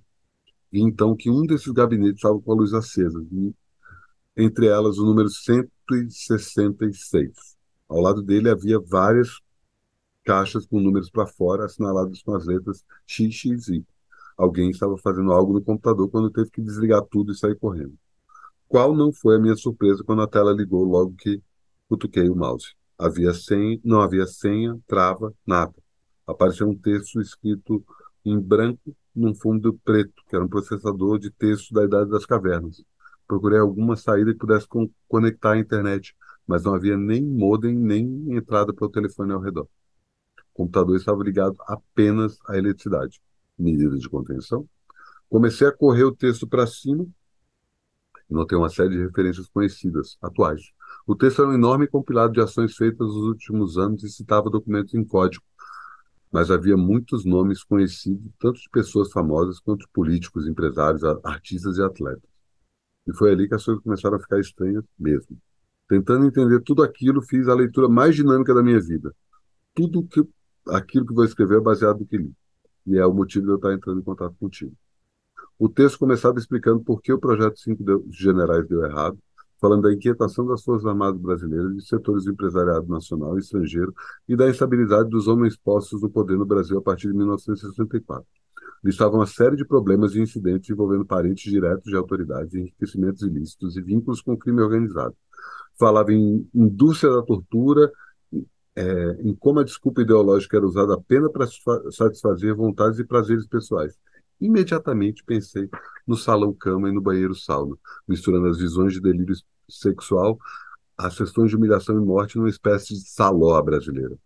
E 0.71 0.79
então 0.79 1.17
que 1.17 1.29
um 1.29 1.45
desses 1.45 1.73
gabinetes 1.73 2.15
estava 2.15 2.39
com 2.39 2.53
a 2.53 2.55
luz 2.55 2.73
acesa, 2.73 3.21
e 3.29 3.53
entre 4.37 4.67
elas 4.67 4.97
o 4.97 5.05
número 5.05 5.27
166. 5.27 7.61
Ao 7.87 7.99
lado 7.99 8.21
dele 8.21 8.49
havia 8.49 8.79
várias 8.79 9.39
caixas 10.23 10.65
com 10.65 10.79
números 10.79 11.09
para 11.09 11.27
fora, 11.27 11.65
assinalados 11.65 12.21
com 12.23 12.33
as 12.35 12.45
letras 12.45 12.83
XXI. 13.07 13.85
Alguém 14.37 14.69
estava 14.69 14.97
fazendo 14.97 15.31
algo 15.31 15.53
no 15.53 15.61
computador 15.61 16.09
quando 16.09 16.31
teve 16.31 16.49
que 16.49 16.61
desligar 16.61 17.01
tudo 17.03 17.31
e 17.31 17.35
sair 17.35 17.55
correndo. 17.55 17.93
Qual 18.67 18.95
não 18.95 19.13
foi 19.13 19.35
a 19.35 19.39
minha 19.39 19.55
surpresa 19.55 20.03
quando 20.03 20.21
a 20.21 20.27
tela 20.27 20.51
ligou 20.51 20.83
logo 20.83 21.13
que 21.17 21.41
cutuquei 21.87 22.27
o 22.29 22.35
mouse? 22.35 22.73
Havia 22.97 23.33
senha, 23.33 23.79
não 23.83 24.01
havia 24.01 24.25
senha, 24.25 24.79
trava, 24.87 25.33
nada. 25.45 25.73
Apareceu 26.25 26.67
um 26.67 26.75
texto 26.75 27.21
escrito 27.21 27.83
em 28.25 28.39
branco 28.39 28.95
num 29.15 29.35
fundo 29.35 29.79
preto, 29.83 30.23
que 30.27 30.35
era 30.35 30.43
um 30.43 30.49
processador 30.49 31.19
de 31.19 31.29
texto 31.29 31.73
da 31.73 31.83
Idade 31.83 32.09
das 32.09 32.25
Cavernas. 32.25 32.83
Procurei 33.27 33.59
alguma 33.59 33.95
saída 33.95 34.31
que 34.31 34.39
pudesse 34.39 34.67
conectar 35.07 35.51
à 35.51 35.59
internet, 35.59 36.15
mas 36.47 36.63
não 36.63 36.73
havia 36.73 36.97
nem 36.97 37.23
modem 37.23 37.75
nem 37.75 38.35
entrada 38.35 38.73
para 38.73 38.85
o 38.85 38.89
telefone 38.89 39.33
ao 39.33 39.39
redor. 39.39 39.67
O 40.53 40.57
computador 40.57 40.95
estava 40.95 41.23
ligado 41.23 41.55
apenas 41.67 42.37
à 42.47 42.57
eletricidade. 42.57 43.21
Medida 43.57 43.97
de 43.97 44.09
contenção. 44.09 44.67
Comecei 45.29 45.67
a 45.67 45.71
correr 45.71 46.03
o 46.03 46.15
texto 46.15 46.47
para 46.47 46.67
cima 46.67 47.07
e 48.29 48.33
notei 48.33 48.57
uma 48.57 48.69
série 48.69 48.89
de 48.89 49.03
referências 49.03 49.47
conhecidas, 49.47 50.17
atuais. 50.21 50.61
O 51.05 51.15
texto 51.15 51.41
era 51.41 51.51
um 51.51 51.53
enorme 51.53 51.87
compilado 51.87 52.33
de 52.33 52.41
ações 52.41 52.75
feitas 52.75 53.07
nos 53.07 53.27
últimos 53.27 53.77
anos 53.77 54.03
e 54.03 54.09
citava 54.09 54.49
documentos 54.49 54.93
em 54.93 55.03
código, 55.03 55.43
mas 56.31 56.49
havia 56.49 56.77
muitos 56.77 57.25
nomes 57.25 57.63
conhecidos, 57.63 58.31
tanto 58.39 58.59
de 58.59 58.69
pessoas 58.69 59.11
famosas 59.11 59.59
quanto 59.59 59.81
de 59.81 59.91
políticos, 59.91 60.47
empresários, 60.47 61.03
artistas 61.23 61.77
e 61.77 61.81
atletas. 61.83 62.29
E 63.07 63.13
foi 63.13 63.31
ali 63.31 63.47
que 63.47 63.55
as 63.55 63.63
coisas 63.63 63.83
começaram 63.83 64.17
a 64.17 64.19
ficar 64.19 64.39
estranhas 64.39 64.83
mesmo. 64.97 65.37
Tentando 65.93 66.25
entender 66.25 66.59
tudo 66.61 66.81
aquilo, 66.81 67.21
fiz 67.21 67.47
a 67.47 67.53
leitura 67.53 67.87
mais 67.87 68.15
dinâmica 68.15 68.51
da 68.51 68.63
minha 68.63 68.79
vida. 68.79 69.13
Tudo 69.75 70.01
que 70.01 70.27
aquilo 70.67 71.05
que 71.05 71.13
vou 71.13 71.23
escrever 71.23 71.57
é 71.57 71.61
baseado 71.61 71.99
no 71.99 72.05
que 72.07 72.17
li. 72.17 72.33
E 72.87 72.97
é 72.97 73.05
o 73.05 73.13
motivo 73.13 73.45
de 73.45 73.51
eu 73.51 73.57
estar 73.57 73.71
entrando 73.71 73.99
em 73.99 74.03
contato 74.03 74.35
contigo. 74.39 74.73
O 75.59 75.69
texto 75.69 75.99
começava 75.99 76.39
explicando 76.39 76.83
por 76.83 76.99
que 76.99 77.13
o 77.13 77.19
projeto 77.19 77.59
5 77.59 78.05
generais 78.09 78.67
deu 78.67 78.83
errado, 78.83 79.19
falando 79.61 79.83
da 79.83 79.93
inquietação 79.93 80.47
das 80.47 80.63
Forças 80.63 80.87
Armadas 80.87 81.21
brasileiras, 81.21 81.75
de 81.75 81.85
setores 81.85 82.23
do 82.23 82.31
empresariado 82.31 82.87
nacional 82.87 83.37
e 83.37 83.41
estrangeiro 83.41 83.93
e 84.27 84.35
da 84.35 84.49
instabilidade 84.49 85.11
dos 85.11 85.27
homens 85.27 85.55
postos 85.55 86.01
no 86.01 86.09
poder 86.09 86.39
no 86.39 86.45
Brasil 86.45 86.79
a 86.79 86.81
partir 86.81 87.09
de 87.09 87.13
1964. 87.13 88.25
Listavam 88.83 89.19
uma 89.19 89.27
série 89.27 89.55
de 89.55 89.63
problemas 89.63 90.15
e 90.15 90.21
incidentes 90.21 90.71
envolvendo 90.71 91.05
parentes 91.05 91.51
diretos 91.51 91.83
de 91.83 91.95
autoridades, 91.95 92.55
enriquecimentos 92.55 93.21
ilícitos 93.21 93.77
e 93.77 93.81
vínculos 93.83 94.23
com 94.23 94.33
o 94.33 94.37
crime 94.37 94.59
organizado 94.59 95.15
falava 95.77 96.13
em 96.13 96.47
indústria 96.53 97.11
da 97.11 97.21
tortura, 97.21 97.91
é, 98.75 99.17
em 99.21 99.35
como 99.35 99.59
a 99.59 99.63
desculpa 99.63 100.01
ideológica 100.01 100.57
era 100.57 100.65
usada 100.65 100.95
apenas 100.95 101.31
para 101.31 101.91
satisfazer 101.91 102.55
vontades 102.55 102.99
e 102.99 103.03
prazeres 103.03 103.45
pessoais. 103.45 103.97
Imediatamente 104.41 105.23
pensei 105.23 105.69
no 106.07 106.17
salão-cama 106.17 106.89
e 106.89 106.91
no 106.91 107.01
banheiro-sauna, 107.01 107.75
misturando 108.07 108.47
as 108.47 108.57
visões 108.57 108.93
de 108.93 109.01
delírio 109.01 109.35
sexual 109.69 110.37
às 110.97 111.17
questões 111.17 111.49
de 111.49 111.55
humilhação 111.55 111.95
e 111.95 112.05
morte 112.05 112.37
numa 112.37 112.49
espécie 112.49 112.93
de 112.93 113.09
saló 113.09 113.61
brasileira. 113.61 114.17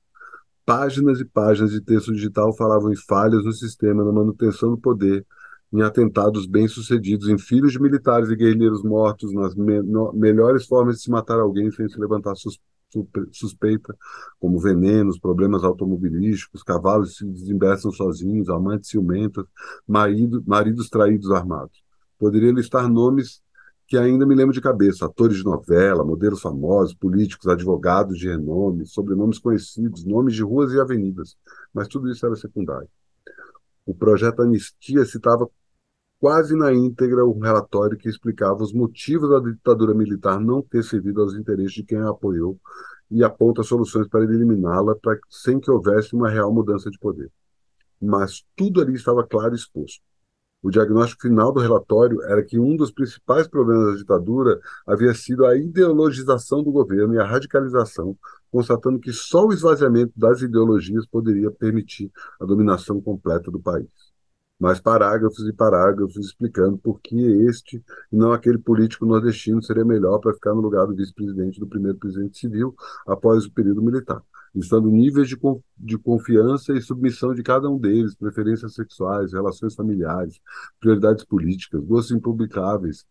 Páginas 0.66 1.20
e 1.20 1.26
páginas 1.26 1.72
de 1.72 1.82
texto 1.82 2.14
digital 2.14 2.56
falavam 2.56 2.92
em 2.92 2.96
falhas 2.96 3.46
no 3.46 3.54
sistema, 3.54 4.04
na 4.04 4.12
manutenção 4.12 4.72
do 4.72 4.78
poder, 4.78 5.26
em 5.74 5.82
atentados 5.82 6.46
bem-sucedidos, 6.46 7.28
em 7.28 7.38
filhos 7.38 7.74
de 7.74 7.82
militares 7.82 8.30
e 8.30 8.36
guerrilheiros 8.36 8.84
mortos, 8.84 9.34
nas 9.34 9.56
me 9.56 9.82
melhores 10.14 10.66
formas 10.66 10.98
de 10.98 11.04
se 11.04 11.12
matar 11.12 11.40
alguém 11.40 11.70
sem 11.72 11.88
se 11.90 12.00
levantar 12.00 12.36
sus 12.36 12.60
suspeita, 13.32 13.96
como 14.40 14.60
venenos, 14.60 15.20
problemas 15.20 15.64
automobilísticos, 15.64 16.64
cavalos 16.64 17.18
se 17.18 17.26
desembestam 17.26 17.92
sozinhos, 17.92 18.50
amantes 18.50 18.90
ciumentas, 18.90 19.46
marido, 19.88 20.44
maridos 20.46 20.90
traídos 20.90 21.32
armados. 21.32 21.84
Poderia 22.18 22.52
listar 22.52 22.90
nomes 22.90 23.42
que 23.88 23.98
ainda 23.98 24.26
me 24.26 24.36
lembro 24.36 24.54
de 24.54 24.62
cabeça, 24.62 25.06
atores 25.06 25.38
de 25.38 25.44
novela, 25.44 26.04
modelos 26.04 26.42
famosos, 26.42 26.94
políticos, 26.94 27.48
advogados 27.48 28.18
de 28.18 28.28
renome, 28.28 28.86
sobrenomes 28.86 29.40
conhecidos, 29.40 30.04
nomes 30.04 30.36
de 30.36 30.44
ruas 30.44 30.74
e 30.74 30.80
avenidas, 30.80 31.38
mas 31.74 31.88
tudo 31.88 32.12
isso 32.12 32.26
era 32.26 32.36
secundário. 32.36 32.90
O 33.88 33.96
projeto 33.96 34.42
Anistia 34.42 35.06
citava 35.06 35.50
quase 36.20 36.54
na 36.58 36.74
íntegra 36.74 37.26
o 37.26 37.40
relatório 37.40 37.98
que 37.98 38.10
explicava 38.10 38.62
os 38.62 38.74
motivos 38.74 39.30
da 39.30 39.40
ditadura 39.40 39.94
militar 39.94 40.42
não 40.42 40.62
ter 40.62 40.84
servido 40.84 41.22
aos 41.22 41.34
interesses 41.36 41.72
de 41.72 41.84
quem 41.84 41.98
a 41.98 42.10
apoiou 42.10 42.60
e 43.10 43.24
aponta 43.24 43.64
soluções 43.64 44.10
para 44.10 44.26
eliminá-la 44.26 44.94
sem 45.30 45.58
que 45.58 45.72
houvesse 45.72 46.14
uma 46.14 46.30
real 46.30 46.54
mudança 46.54 46.92
de 46.92 47.00
poder. 47.00 47.32
Mas 48.02 48.44
tudo 48.58 48.82
ali 48.82 48.94
estava 48.94 49.26
claro 49.26 49.54
e 49.54 49.56
exposto. 49.56 50.04
O 50.62 50.70
diagnóstico 50.70 51.22
final 51.22 51.54
do 51.54 51.62
relatório 51.62 52.22
era 52.24 52.44
que 52.44 52.60
um 52.60 52.76
dos 52.76 52.92
principais 52.92 53.48
problemas 53.48 53.94
da 53.94 54.00
ditadura 54.00 54.60
havia 54.86 55.14
sido 55.14 55.46
a 55.46 55.56
ideologização 55.56 56.62
do 56.62 56.74
governo 56.74 57.14
e 57.14 57.20
a 57.20 57.26
radicalização, 57.26 58.18
constatando 58.52 59.00
que 59.00 59.12
só 59.12 59.46
o 59.46 59.54
esvaziamento 59.54 60.14
das 60.16 60.42
ideologias 60.42 61.06
poderia 61.06 61.52
permitir 61.52 62.12
a 62.40 62.46
dominação 62.46 63.02
completa 63.02 63.52
do 63.52 63.60
país. 63.60 63.88
Mais 64.60 64.80
parágrafos 64.80 65.48
e 65.48 65.54
parágrafos 65.54 66.18
explicando 66.18 66.78
por 66.80 67.00
que 67.00 67.16
este 67.48 67.78
e 68.12 68.16
não 68.16 68.32
aquele 68.32 68.58
político 68.58 69.06
nordestino 69.06 69.62
seria 69.62 69.86
melhor 69.86 70.20
para 70.20 70.34
ficar 70.34 70.56
no 70.56 70.62
lugar 70.62 70.88
do 70.88 70.96
vice-presidente 70.96 71.60
do 71.60 71.68
primeiro 71.68 71.98
presidente 71.98 72.40
civil 72.40 72.76
após 73.06 73.46
o 73.46 73.52
período 73.52 73.84
militar 73.84 74.22
listando 74.58 74.90
níveis 74.90 75.30
de, 75.30 75.38
de 75.78 75.98
confiança 76.00 76.74
e 76.74 76.82
submissão 76.82 77.34
de 77.34 77.44
cada 77.44 77.70
um 77.70 77.78
deles, 77.78 78.16
preferências 78.16 78.74
sexuais, 78.74 79.34
relações 79.34 79.76
familiares, 79.76 80.40
prioridades 80.80 81.24
políticas, 81.24 81.84
gostos 81.84 82.18
impublicáveis, 82.18 83.06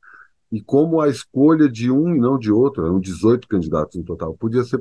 e 0.50 0.60
como 0.62 1.00
a 1.00 1.08
escolha 1.08 1.68
de 1.68 1.90
um 1.90 2.14
e 2.14 2.18
não 2.18 2.38
de 2.38 2.52
outro, 2.52 2.84
eram 2.84 3.00
18 3.00 3.48
candidatos 3.48 3.96
no 3.96 4.04
total, 4.04 4.34
podia 4.34 4.62
ser 4.64 4.80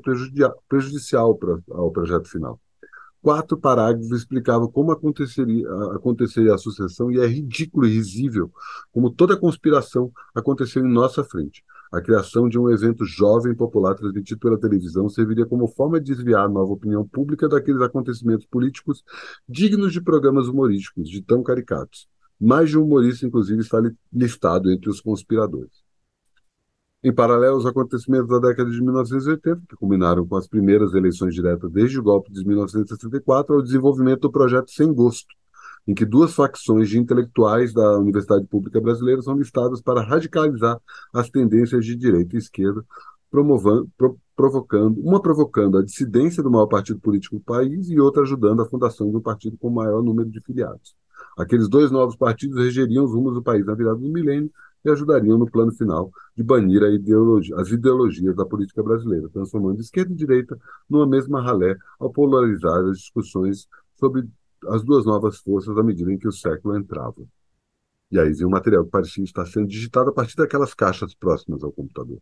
prejudicial 0.67 1.35
para, 1.35 1.59
ao 1.71 1.91
projeto 1.91 2.29
final. 2.29 2.59
Quatro 3.21 3.57
parágrafos 3.57 4.11
explicavam 4.11 4.69
como 4.69 4.91
aconteceria, 4.91 5.67
aconteceria 5.95 6.53
a 6.53 6.59
sucessão, 6.59 7.11
e 7.11 7.19
é 7.19 7.25
ridículo 7.25 7.87
e 7.87 7.89
risível 7.89 8.51
como 8.91 9.09
toda 9.09 9.35
conspiração 9.35 10.11
aconteceu 10.35 10.85
em 10.85 10.91
nossa 10.91 11.23
frente. 11.23 11.63
A 11.91 12.01
criação 12.01 12.47
de 12.47 12.59
um 12.59 12.69
evento 12.69 13.03
jovem 13.05 13.55
popular 13.55 13.95
transmitido 13.95 14.39
pela 14.39 14.59
televisão 14.59 15.09
serviria 15.09 15.45
como 15.45 15.67
forma 15.67 15.99
de 15.99 16.13
desviar 16.13 16.45
a 16.45 16.49
nova 16.49 16.73
opinião 16.73 17.07
pública 17.07 17.47
daqueles 17.47 17.81
acontecimentos 17.81 18.45
políticos 18.45 19.03
dignos 19.47 19.93
de 19.93 20.01
programas 20.01 20.47
humorísticos, 20.47 21.09
de 21.09 21.21
tão 21.21 21.41
caricatos. 21.41 22.07
Mais 22.39 22.69
de 22.69 22.77
um 22.77 22.83
humorista, 22.83 23.25
inclusive, 23.25 23.61
está 23.61 23.81
listado 24.11 24.71
entre 24.71 24.89
os 24.89 24.99
conspiradores. 24.99 25.83
Em 27.03 27.13
paralelo 27.13 27.55
aos 27.55 27.65
acontecimentos 27.65 28.27
da 28.27 28.39
década 28.39 28.69
de 28.69 28.81
1980, 28.81 29.61
que 29.69 29.75
culminaram 29.75 30.25
com 30.25 30.35
as 30.35 30.47
primeiras 30.47 30.93
eleições 30.93 31.35
diretas 31.35 31.71
desde 31.71 31.99
o 31.99 32.03
golpe 32.03 32.31
de 32.33 32.43
1964, 32.43 33.55
ao 33.55 33.61
desenvolvimento 33.61 34.21
do 34.21 34.31
projeto 34.31 34.71
Sem 34.71 34.91
Gosto, 34.91 35.35
em 35.87 35.93
que 35.93 36.03
duas 36.03 36.33
facções 36.33 36.89
de 36.89 36.97
intelectuais 36.97 37.73
da 37.73 37.99
Universidade 37.99 38.45
Pública 38.47 38.81
Brasileira 38.81 39.21
são 39.21 39.37
listadas 39.37 39.81
para 39.81 40.01
radicalizar 40.01 40.81
as 41.13 41.29
tendências 41.29 41.85
de 41.85 41.95
direita 41.95 42.35
e 42.35 42.39
esquerda, 42.39 42.83
promovendo, 43.29 43.87
pro, 43.95 44.17
provocando, 44.35 44.99
uma 45.01 45.21
provocando 45.21 45.77
a 45.77 45.83
dissidência 45.83 46.41
do 46.41 46.49
maior 46.49 46.67
partido 46.67 46.99
político 46.99 47.35
do 47.35 47.41
país 47.41 47.87
e 47.89 47.99
outra 47.99 48.23
ajudando 48.23 48.61
a 48.61 48.65
fundação 48.65 49.09
de 49.11 49.15
um 49.15 49.21
partido 49.21 49.57
com 49.57 49.69
maior 49.69 50.01
número 50.01 50.29
de 50.29 50.41
filiados. 50.41 50.95
Aqueles 51.37 51.67
dois 51.67 51.91
novos 51.91 52.15
partidos 52.15 52.57
regeriam 52.57 53.03
os 53.03 53.11
rumos 53.11 53.33
do 53.33 53.43
país 53.43 53.65
na 53.65 53.73
virada 53.73 53.97
do 53.97 54.09
milênio 54.09 54.51
e 54.85 54.89
ajudariam 54.89 55.37
no 55.37 55.49
plano 55.49 55.71
final 55.71 56.11
de 56.35 56.43
banir 56.43 56.83
ideologia, 56.83 57.55
as 57.57 57.69
ideologias 57.69 58.35
da 58.35 58.45
política 58.45 58.83
brasileira, 58.83 59.27
transformando 59.29 59.81
esquerda 59.81 60.13
e 60.13 60.15
direita 60.15 60.57
numa 60.89 61.07
mesma 61.07 61.41
ralé 61.41 61.75
ao 61.99 62.11
polarizar 62.11 62.85
as 62.85 62.99
discussões 62.99 63.67
sobre 63.95 64.27
as 64.67 64.83
duas 64.83 65.05
novas 65.05 65.37
forças 65.39 65.77
à 65.77 65.83
medida 65.83 66.11
em 66.13 66.17
que 66.17 66.27
o 66.27 66.31
século 66.31 66.77
entrava. 66.77 67.25
E 68.11 68.19
aí 68.19 68.31
vinha 68.31 68.47
um 68.47 68.51
material 68.51 68.85
que 68.85 68.91
parecia 68.91 69.23
estar 69.23 69.45
sendo 69.45 69.67
digitado 69.67 70.11
a 70.11 70.13
partir 70.13 70.35
daquelas 70.35 70.73
caixas 70.73 71.13
próximas 71.15 71.63
ao 71.63 71.71
computador, 71.71 72.21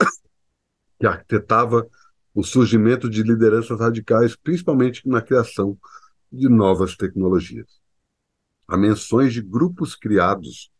que 0.98 1.06
arquitetava 1.06 1.86
o 2.34 2.42
surgimento 2.42 3.08
de 3.08 3.22
lideranças 3.22 3.78
radicais, 3.78 4.34
principalmente 4.34 5.06
na 5.06 5.22
criação 5.22 5.78
de 6.32 6.48
novas 6.48 6.96
tecnologias. 6.96 7.83
Há 8.66 8.76
menções 8.76 9.32
de 9.32 9.42
grupos 9.42 9.94
criados 9.94 10.70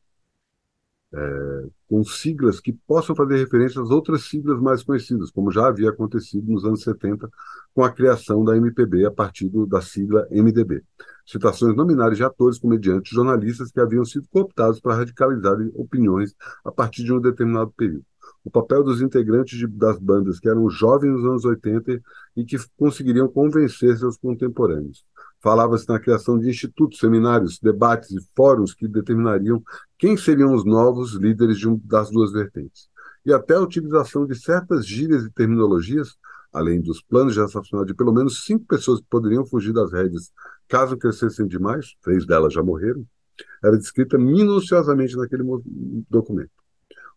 é, 1.12 1.66
com 1.88 2.02
siglas 2.02 2.58
que 2.58 2.72
possam 2.72 3.14
fazer 3.14 3.36
referência 3.36 3.80
às 3.80 3.90
outras 3.90 4.24
siglas 4.24 4.60
mais 4.60 4.82
conhecidas, 4.82 5.30
como 5.30 5.50
já 5.52 5.68
havia 5.68 5.90
acontecido 5.90 6.50
nos 6.50 6.64
anos 6.64 6.82
70 6.82 7.28
com 7.72 7.84
a 7.84 7.90
criação 7.90 8.44
da 8.44 8.56
MPB 8.56 9.06
a 9.06 9.10
partir 9.12 9.48
do, 9.48 9.64
da 9.64 9.80
sigla 9.80 10.26
MDB. 10.30 10.82
Citações 11.24 11.76
nominais 11.76 12.16
de 12.16 12.24
atores, 12.24 12.58
comediantes, 12.58 13.12
jornalistas 13.12 13.70
que 13.70 13.80
haviam 13.80 14.04
sido 14.04 14.26
cooptados 14.30 14.80
para 14.80 14.96
radicalizar 14.96 15.56
opiniões 15.74 16.34
a 16.64 16.72
partir 16.72 17.04
de 17.04 17.12
um 17.12 17.20
determinado 17.20 17.72
período. 17.76 18.04
O 18.44 18.50
papel 18.50 18.82
dos 18.82 19.00
integrantes 19.00 19.58
de, 19.58 19.66
das 19.66 19.98
bandas, 19.98 20.38
que 20.40 20.48
eram 20.48 20.68
jovens 20.68 21.12
nos 21.12 21.24
anos 21.24 21.44
80 21.44 22.00
e 22.36 22.44
que 22.44 22.56
conseguiriam 22.76 23.28
convencer 23.28 23.96
seus 23.96 24.16
contemporâneos. 24.18 25.04
Falava-se 25.44 25.86
na 25.86 26.00
criação 26.00 26.38
de 26.38 26.48
institutos, 26.48 26.98
seminários, 26.98 27.58
debates 27.60 28.10
e 28.12 28.28
fóruns 28.34 28.72
que 28.72 28.88
determinariam 28.88 29.62
quem 29.98 30.16
seriam 30.16 30.54
os 30.54 30.64
novos 30.64 31.16
líderes 31.16 31.58
de 31.58 31.68
um, 31.68 31.78
das 31.84 32.10
duas 32.10 32.32
vertentes. 32.32 32.88
E 33.26 33.30
até 33.30 33.52
a 33.52 33.60
utilização 33.60 34.24
de 34.24 34.34
certas 34.34 34.86
gírias 34.86 35.22
e 35.22 35.30
terminologias, 35.30 36.16
além 36.50 36.80
dos 36.80 37.02
planos 37.02 37.34
de 37.34 37.42
assassinato 37.42 37.84
de 37.84 37.92
pelo 37.92 38.10
menos 38.10 38.42
cinco 38.46 38.64
pessoas 38.64 39.00
que 39.00 39.06
poderiam 39.10 39.44
fugir 39.44 39.74
das 39.74 39.92
rédeas 39.92 40.32
caso 40.66 40.96
crescessem 40.96 41.46
demais, 41.46 41.94
três 42.00 42.24
delas 42.24 42.54
já 42.54 42.62
morreram, 42.62 43.04
era 43.62 43.76
descrita 43.76 44.16
minuciosamente 44.16 45.14
naquele 45.14 45.44
documento. 46.08 46.52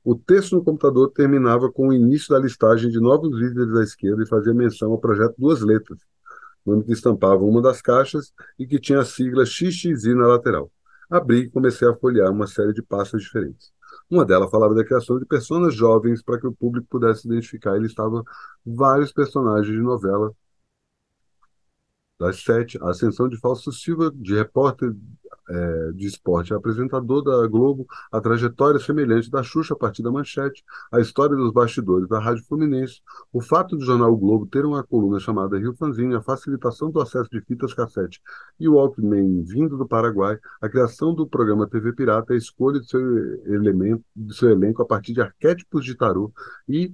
O 0.03 0.15
texto 0.15 0.53
no 0.53 0.63
computador 0.65 1.11
terminava 1.11 1.71
com 1.71 1.87
o 1.87 1.93
início 1.93 2.35
da 2.35 2.39
listagem 2.39 2.91
de 2.91 2.99
novos 2.99 3.39
líderes 3.39 3.73
da 3.73 3.83
esquerda 3.83 4.21
e 4.21 4.27
fazia 4.27 4.53
menção 4.53 4.91
ao 4.91 4.99
projeto 4.99 5.35
Duas 5.37 5.61
Letras, 5.61 5.99
nome 6.71 6.83
que 6.83 6.91
estampava 6.91 7.43
uma 7.43 7.61
das 7.61 7.81
caixas 7.81 8.33
e 8.59 8.67
que 8.67 8.79
tinha 8.79 8.99
a 8.99 9.05
sigla 9.05 9.45
XXI 9.45 10.13
na 10.15 10.27
lateral. 10.27 10.71
Abri 11.09 11.39
e 11.39 11.49
comecei 11.49 11.87
a 11.87 11.95
folhear 11.95 12.31
uma 12.31 12.47
série 12.47 12.73
de 12.73 12.81
pastas 12.81 13.21
diferentes. 13.23 13.71
Uma 14.09 14.25
delas 14.25 14.49
falava 14.49 14.75
da 14.75 14.85
criação 14.85 15.19
de 15.19 15.25
personas 15.25 15.73
jovens 15.73 16.21
para 16.21 16.39
que 16.39 16.47
o 16.47 16.53
público 16.53 16.87
pudesse 16.89 17.27
identificar 17.27 17.75
e 17.77 17.79
listava 17.81 18.23
vários 18.65 19.11
personagens 19.11 19.73
de 19.73 19.81
novela 19.81 20.33
das 22.19 22.43
sete, 22.43 22.77
a 22.81 22.89
ascensão 22.89 23.29
de 23.29 23.37
Fausto 23.37 23.71
Silva, 23.71 24.11
de 24.13 24.35
repórter 24.35 24.93
é, 25.49 25.91
de 25.93 26.05
esporte 26.05 26.53
apresentador 26.53 27.23
da 27.23 27.47
Globo, 27.47 27.85
a 28.11 28.19
trajetória 28.19 28.79
semelhante 28.79 29.29
da 29.31 29.41
Xuxa 29.41 29.73
a 29.73 29.77
partir 29.77 30.03
da 30.03 30.11
manchete, 30.11 30.63
a 30.91 30.99
história 30.99 31.35
dos 31.35 31.53
bastidores 31.53 32.07
da 32.07 32.19
Rádio 32.19 32.43
Fluminense, 32.43 33.01
o 33.31 33.39
fato 33.39 33.77
do 33.77 33.85
jornal 33.85 34.11
o 34.11 34.17
Globo 34.17 34.45
ter 34.45 34.65
uma 34.65 34.83
coluna 34.83 35.19
chamada 35.19 35.57
Rio 35.57 35.73
Fanzine, 35.73 36.15
a 36.15 36.21
facilitação 36.21 36.91
do 36.91 36.99
acesso 36.99 37.29
de 37.29 37.39
fitas 37.41 37.73
cassete 37.73 38.21
e 38.59 38.67
o 38.67 38.73
Walkman 38.73 39.43
vindo 39.43 39.77
do 39.77 39.87
Paraguai, 39.87 40.37
a 40.59 40.67
criação 40.67 41.13
do 41.13 41.25
programa 41.25 41.67
TV 41.67 41.93
Pirata, 41.93 42.33
a 42.33 42.37
escolha 42.37 42.81
de 42.81 42.89
seu, 42.89 42.99
elemento, 43.45 44.03
de 44.15 44.35
seu 44.35 44.49
elenco 44.49 44.81
a 44.81 44.85
partir 44.85 45.13
de 45.13 45.21
arquétipos 45.21 45.85
de 45.85 45.95
tarô 45.95 46.31
e 46.67 46.93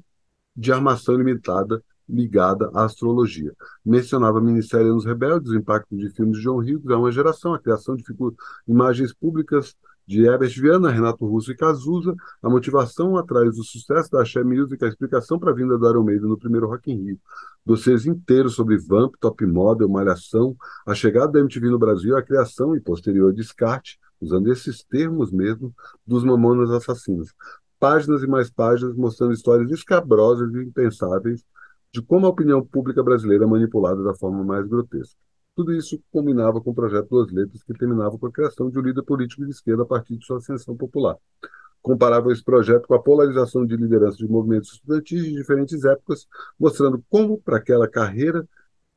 de 0.56 0.72
armação 0.72 1.16
limitada 1.16 1.84
ligada 2.08 2.70
à 2.74 2.86
astrologia. 2.86 3.54
Mencionava 3.86 4.40
a 4.40 4.42
minissérie 4.42 4.90
Anos 4.90 5.06
Rebeldes, 5.06 5.52
o 5.52 5.56
impacto 5.58 5.96
de 5.96 6.10
filmes 6.10 6.38
de 6.38 6.44
John 6.44 6.58
Hughes 6.58 6.90
a 6.90 6.98
uma 6.98 7.12
geração, 7.12 7.54
a 7.54 7.60
criação 7.60 7.96
de 7.96 8.04
imagens 8.68 9.14
públicas 9.14 9.76
de 10.06 10.26
Herbert 10.26 10.54
Viana, 10.60 10.92
Renato 10.92 11.26
Russo 11.26 11.52
e 11.52 11.56
Cazuza, 11.56 12.14
a 12.42 12.50
motivação 12.50 13.18
atrás 13.18 13.56
do 13.56 13.64
sucesso 13.64 14.12
da 14.12 14.22
Axé 14.22 14.44
Music, 14.44 14.84
a 14.84 14.88
explicação 14.88 15.40
para 15.40 15.52
a 15.52 15.54
vinda 15.54 15.78
do 15.78 15.90
Iron 15.90 16.04
Maiden 16.04 16.28
no 16.28 16.38
primeiro 16.38 16.68
Rock 16.68 16.92
in 16.92 17.04
Rio, 17.04 17.20
dossiês 17.66 18.06
inteiros 18.06 18.54
sobre 18.56 18.78
Vamp, 18.78 19.14
Top 19.20 19.46
Model, 19.46 19.88
Malhação, 19.88 20.56
a 20.86 20.94
chegada 20.94 21.32
da 21.32 21.40
MTV 21.40 21.70
no 21.70 21.80
Brasil, 21.80 22.18
a 22.18 22.22
criação 22.22 22.76
e 22.76 22.82
posterior 22.82 23.34
descarte, 23.34 23.98
usando 24.20 24.52
esses 24.52 24.84
termos 24.84 25.32
mesmo, 25.32 25.74
dos 26.06 26.24
Mamonas 26.24 26.70
Assassinos. 26.70 27.34
Páginas 27.80 28.24
e 28.24 28.28
mais 28.28 28.50
páginas 28.50 28.96
mostrando 28.96 29.34
histórias 29.34 29.72
escabrosas 29.72 30.54
e 30.54 30.64
impensáveis 30.64 31.44
de 31.94 32.02
como 32.02 32.26
a 32.26 32.30
opinião 32.30 32.66
pública 32.66 33.04
brasileira 33.04 33.44
é 33.44 33.48
manipulada 33.48 34.02
da 34.04 34.16
forma 34.16 34.44
mais 34.44 34.68
grotesca. 34.68 35.16
Tudo 35.56 35.72
isso 35.72 36.02
combinava 36.12 36.60
com 36.60 36.72
o 36.72 36.74
projeto 36.74 37.08
Duas 37.10 37.32
Letras, 37.32 37.64
que 37.64 37.74
terminava 37.76 38.18
com 38.18 38.26
a 38.26 38.32
criação 38.32 38.72
de 38.72 38.80
um 38.80 38.82
líder 38.82 39.04
político 39.04 39.46
de 39.46 39.52
esquerda 39.52 39.84
a 39.84 39.86
partir 39.86 40.18
de 40.18 40.26
sua 40.26 40.38
ascensão 40.38 40.76
popular. 40.76 41.16
Comparava 41.84 42.32
esse 42.32 42.44
projeto 42.44 42.88
com 42.88 42.96
a 42.96 43.02
polarização 43.02 43.64
de 43.64 43.76
lideranças 43.76 44.18
de 44.18 44.28
movimentos 44.28 44.74
estudantis 44.74 45.24
de 45.24 45.34
diferentes 45.34 45.86
épocas, 45.86 46.26
mostrando 46.60 47.04
como, 47.08 47.38
para 47.40 47.58
aquela 47.58 47.88
carreira, 47.88 48.48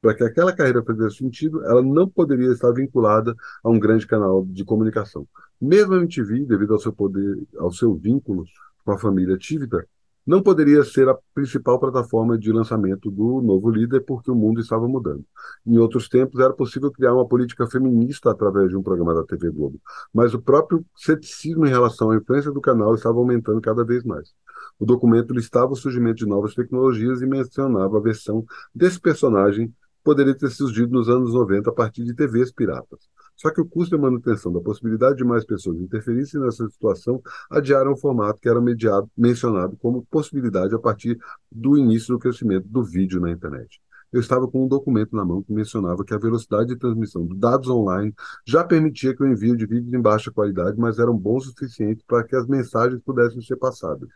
para 0.01 0.15
que 0.15 0.25
aquela 0.25 0.55
carreira 0.55 0.83
fizesse 0.83 1.17
sentido, 1.17 1.63
ela 1.67 1.83
não 1.83 2.09
poderia 2.09 2.51
estar 2.53 2.73
vinculada 2.73 3.35
a 3.63 3.69
um 3.69 3.79
grande 3.79 4.07
canal 4.07 4.47
de 4.47 4.65
comunicação. 4.65 5.29
Mesmo 5.61 5.95
a 5.95 5.99
MTV, 5.99 6.47
devido 6.47 6.73
ao 6.73 6.81
seu 6.81 6.93
poder, 6.93 7.37
ao 7.59 7.71
seu 7.71 7.95
vínculo 7.95 8.45
com 8.85 8.93
a 8.93 8.99
família 8.99 9.37
Tivita, 9.37 9.87
não 10.27 10.43
poderia 10.43 10.83
ser 10.83 11.09
a 11.09 11.17
principal 11.33 11.79
plataforma 11.79 12.37
de 12.37 12.51
lançamento 12.51 13.11
do 13.11 13.41
novo 13.41 13.71
líder 13.71 14.01
porque 14.01 14.31
o 14.31 14.35
mundo 14.35 14.61
estava 14.61 14.89
mudando. 14.89 15.25
Em 15.65 15.79
outros 15.79 16.09
tempos 16.09 16.41
era 16.41 16.53
possível 16.53 16.91
criar 16.91 17.15
uma 17.15 17.27
política 17.27 17.67
feminista 17.67 18.31
através 18.31 18.71
de 18.71 18.77
um 18.77 18.83
programa 18.83 19.15
da 19.15 19.25
TV 19.25 19.51
Globo, 19.51 19.81
mas 20.13 20.35
o 20.35 20.43
próprio 20.43 20.85
ceticismo 20.97 21.65
em 21.65 21.71
relação 21.71 22.11
à 22.11 22.17
influência 22.17 22.51
do 22.51 22.61
canal 22.61 22.95
estava 22.95 23.19
aumentando 23.19 23.61
cada 23.61 23.85
vez 23.85 24.03
mais. 24.03 24.35
O 24.79 24.85
documento 24.85 25.33
listava 25.33 25.73
o 25.73 25.77
surgimento 25.77 26.17
de 26.17 26.27
novas 26.27 26.55
tecnologias 26.55 27.23
e 27.23 27.27
mencionava 27.27 27.97
a 27.97 28.01
versão 28.01 28.45
desse 28.75 29.01
personagem 29.01 29.73
poderia 30.03 30.37
ter 30.37 30.51
surgido 30.51 30.93
nos 30.93 31.09
anos 31.09 31.35
90 31.35 31.69
a 31.69 31.73
partir 31.73 32.05
de 32.05 32.15
TVs 32.15 32.53
piratas. 32.53 33.01
Só 33.37 33.51
que 33.51 33.61
o 33.61 33.67
custo 33.67 33.97
de 33.97 34.03
manutenção 34.03 34.53
da 34.53 34.61
possibilidade 34.61 35.17
de 35.17 35.25
mais 35.25 35.45
pessoas 35.45 35.79
interferissem 35.79 36.41
nessa 36.41 36.69
situação 36.69 37.23
adiaram 37.51 37.93
o 37.93 37.97
formato 37.97 38.41
que 38.41 38.49
era 38.49 38.61
mediado, 38.61 39.11
mencionado 39.17 39.77
como 39.77 40.07
possibilidade 40.07 40.75
a 40.75 40.79
partir 40.79 41.19
do 41.53 41.77
início 41.77 42.15
do 42.15 42.19
crescimento 42.19 42.67
do 42.69 42.83
vídeo 42.83 43.21
na 43.21 43.31
internet. 43.31 43.81
Eu 44.13 44.21
estava 44.21 44.49
com 44.49 44.65
um 44.65 44.69
documento 44.69 45.15
na 45.15 45.25
mão 45.25 45.43
que 45.43 45.53
mencionava 45.53 46.05
que 46.05 46.15
a 46.15 46.19
velocidade 46.19 46.69
de 46.69 46.77
transmissão 46.77 47.27
de 47.27 47.35
dados 47.37 47.69
online 47.69 48.15
já 48.47 48.65
permitia 48.65 49.15
que 49.15 49.23
o 49.23 49.27
envio 49.27 49.57
de 49.57 49.67
vídeos 49.67 49.93
em 49.93 50.01
baixa 50.01 50.31
qualidade, 50.31 50.79
mas 50.79 50.99
eram 50.99 51.15
bons 51.17 51.47
o 51.47 51.51
suficiente 51.51 52.05
para 52.07 52.25
que 52.25 52.35
as 52.35 52.47
mensagens 52.47 53.03
pudessem 53.05 53.43
ser 53.43 53.57
passadas. 53.57 54.09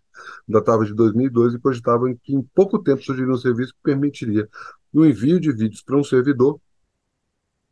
Datava 0.49 0.85
de 0.85 0.95
2002 0.95 1.55
e 1.55 1.59
cogitava 1.59 2.07
que 2.23 2.35
em 2.35 2.43
pouco 2.55 2.79
tempo 2.79 3.03
surgiria 3.03 3.33
um 3.33 3.37
serviço 3.37 3.75
que 3.75 3.83
permitiria 3.83 4.49
o 4.93 5.05
envio 5.05 5.41
de 5.41 5.53
vídeos 5.53 5.83
para 5.83 5.99
um 5.99 6.05
servidor 6.05 6.59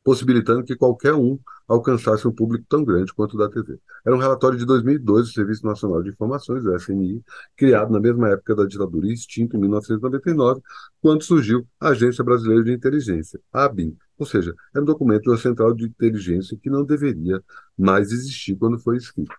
possibilitando 0.08 0.64
que 0.64 0.74
qualquer 0.74 1.14
um 1.14 1.38
alcançasse 1.68 2.26
um 2.26 2.32
público 2.32 2.64
tão 2.66 2.82
grande 2.82 3.12
quanto 3.12 3.34
o 3.34 3.36
da 3.36 3.46
TV. 3.46 3.78
Era 4.06 4.16
um 4.16 4.18
relatório 4.18 4.58
de 4.58 4.64
2002 4.64 5.26
do 5.26 5.32
Serviço 5.34 5.66
Nacional 5.66 6.02
de 6.02 6.08
Informações, 6.08 6.64
o 6.64 6.74
SNI, 6.74 7.22
criado 7.54 7.92
na 7.92 8.00
mesma 8.00 8.30
época 8.30 8.56
da 8.56 8.64
ditadura 8.64 9.06
e 9.06 9.12
extinto 9.12 9.54
em 9.54 9.60
1999, 9.60 10.62
quando 10.98 11.22
surgiu 11.24 11.68
a 11.78 11.90
Agência 11.90 12.24
Brasileira 12.24 12.64
de 12.64 12.72
Inteligência, 12.72 13.38
a 13.52 13.64
ABIN. 13.66 13.94
Ou 14.16 14.24
seja, 14.24 14.54
era 14.74 14.82
um 14.82 14.86
documento 14.86 15.30
da 15.30 15.36
Central 15.36 15.74
de 15.74 15.84
Inteligência 15.84 16.56
que 16.56 16.70
não 16.70 16.86
deveria 16.86 17.44
mais 17.76 18.10
existir 18.10 18.56
quando 18.56 18.78
foi 18.78 18.96
escrito. 18.96 19.36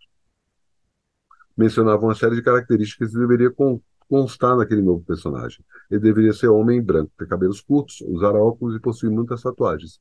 mencionava 1.58 2.05
uma 2.05 2.13
série 2.13 2.36
de 2.36 2.43
características 2.43 3.12
que 3.12 3.17
deveria 3.17 3.51
constar 4.08 4.55
naquele 4.55 4.84
novo 4.84 5.03
personagem. 5.03 5.65
Ele 5.89 5.99
deveria 5.99 6.32
ser 6.32 6.49
homem 6.49 6.79
branco, 6.79 7.12
ter 7.17 7.27
cabelos 7.27 7.60
curtos, 7.60 8.01
usar 8.01 8.36
óculos 8.36 8.75
e 8.75 8.79
possuir 8.79 9.12
muitas 9.12 9.41
tatuagens. 9.41 9.99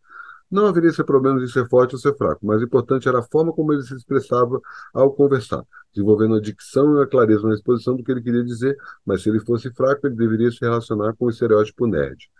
Não 0.51 0.67
haveria 0.67 0.89
esse 0.89 1.05
problema 1.05 1.39
de 1.39 1.53
ser 1.53 1.69
forte 1.69 1.95
ou 1.95 2.01
ser 2.01 2.17
fraco, 2.17 2.47
mas 2.47 2.61
o 2.61 2.65
importante 2.65 3.07
era 3.07 3.19
a 3.19 3.23
forma 3.23 3.53
como 3.53 3.73
ele 3.73 3.83
se 3.83 3.95
expressava 3.95 4.59
ao 4.95 5.13
conversar, 5.13 5.63
desenvolvendo 5.93 6.37
a 6.37 6.41
dicção 6.41 6.97
e 6.97 7.03
a 7.03 7.07
clareza 7.07 7.47
na 7.47 7.55
exposição 7.55 7.95
do 7.95 8.03
que 8.03 8.11
ele 8.11 8.23
queria 8.23 8.43
dizer, 8.43 8.77
mas 9.05 9.23
se 9.23 9.29
ele 9.29 9.41
fosse 9.41 9.71
fraco, 9.73 10.07
ele 10.07 10.17
deveria 10.17 10.51
se 10.51 10.59
relacionar 10.61 11.15
com 11.17 11.27
o 11.27 11.31
estereótipo 11.31 11.87
nerd. 11.87 12.31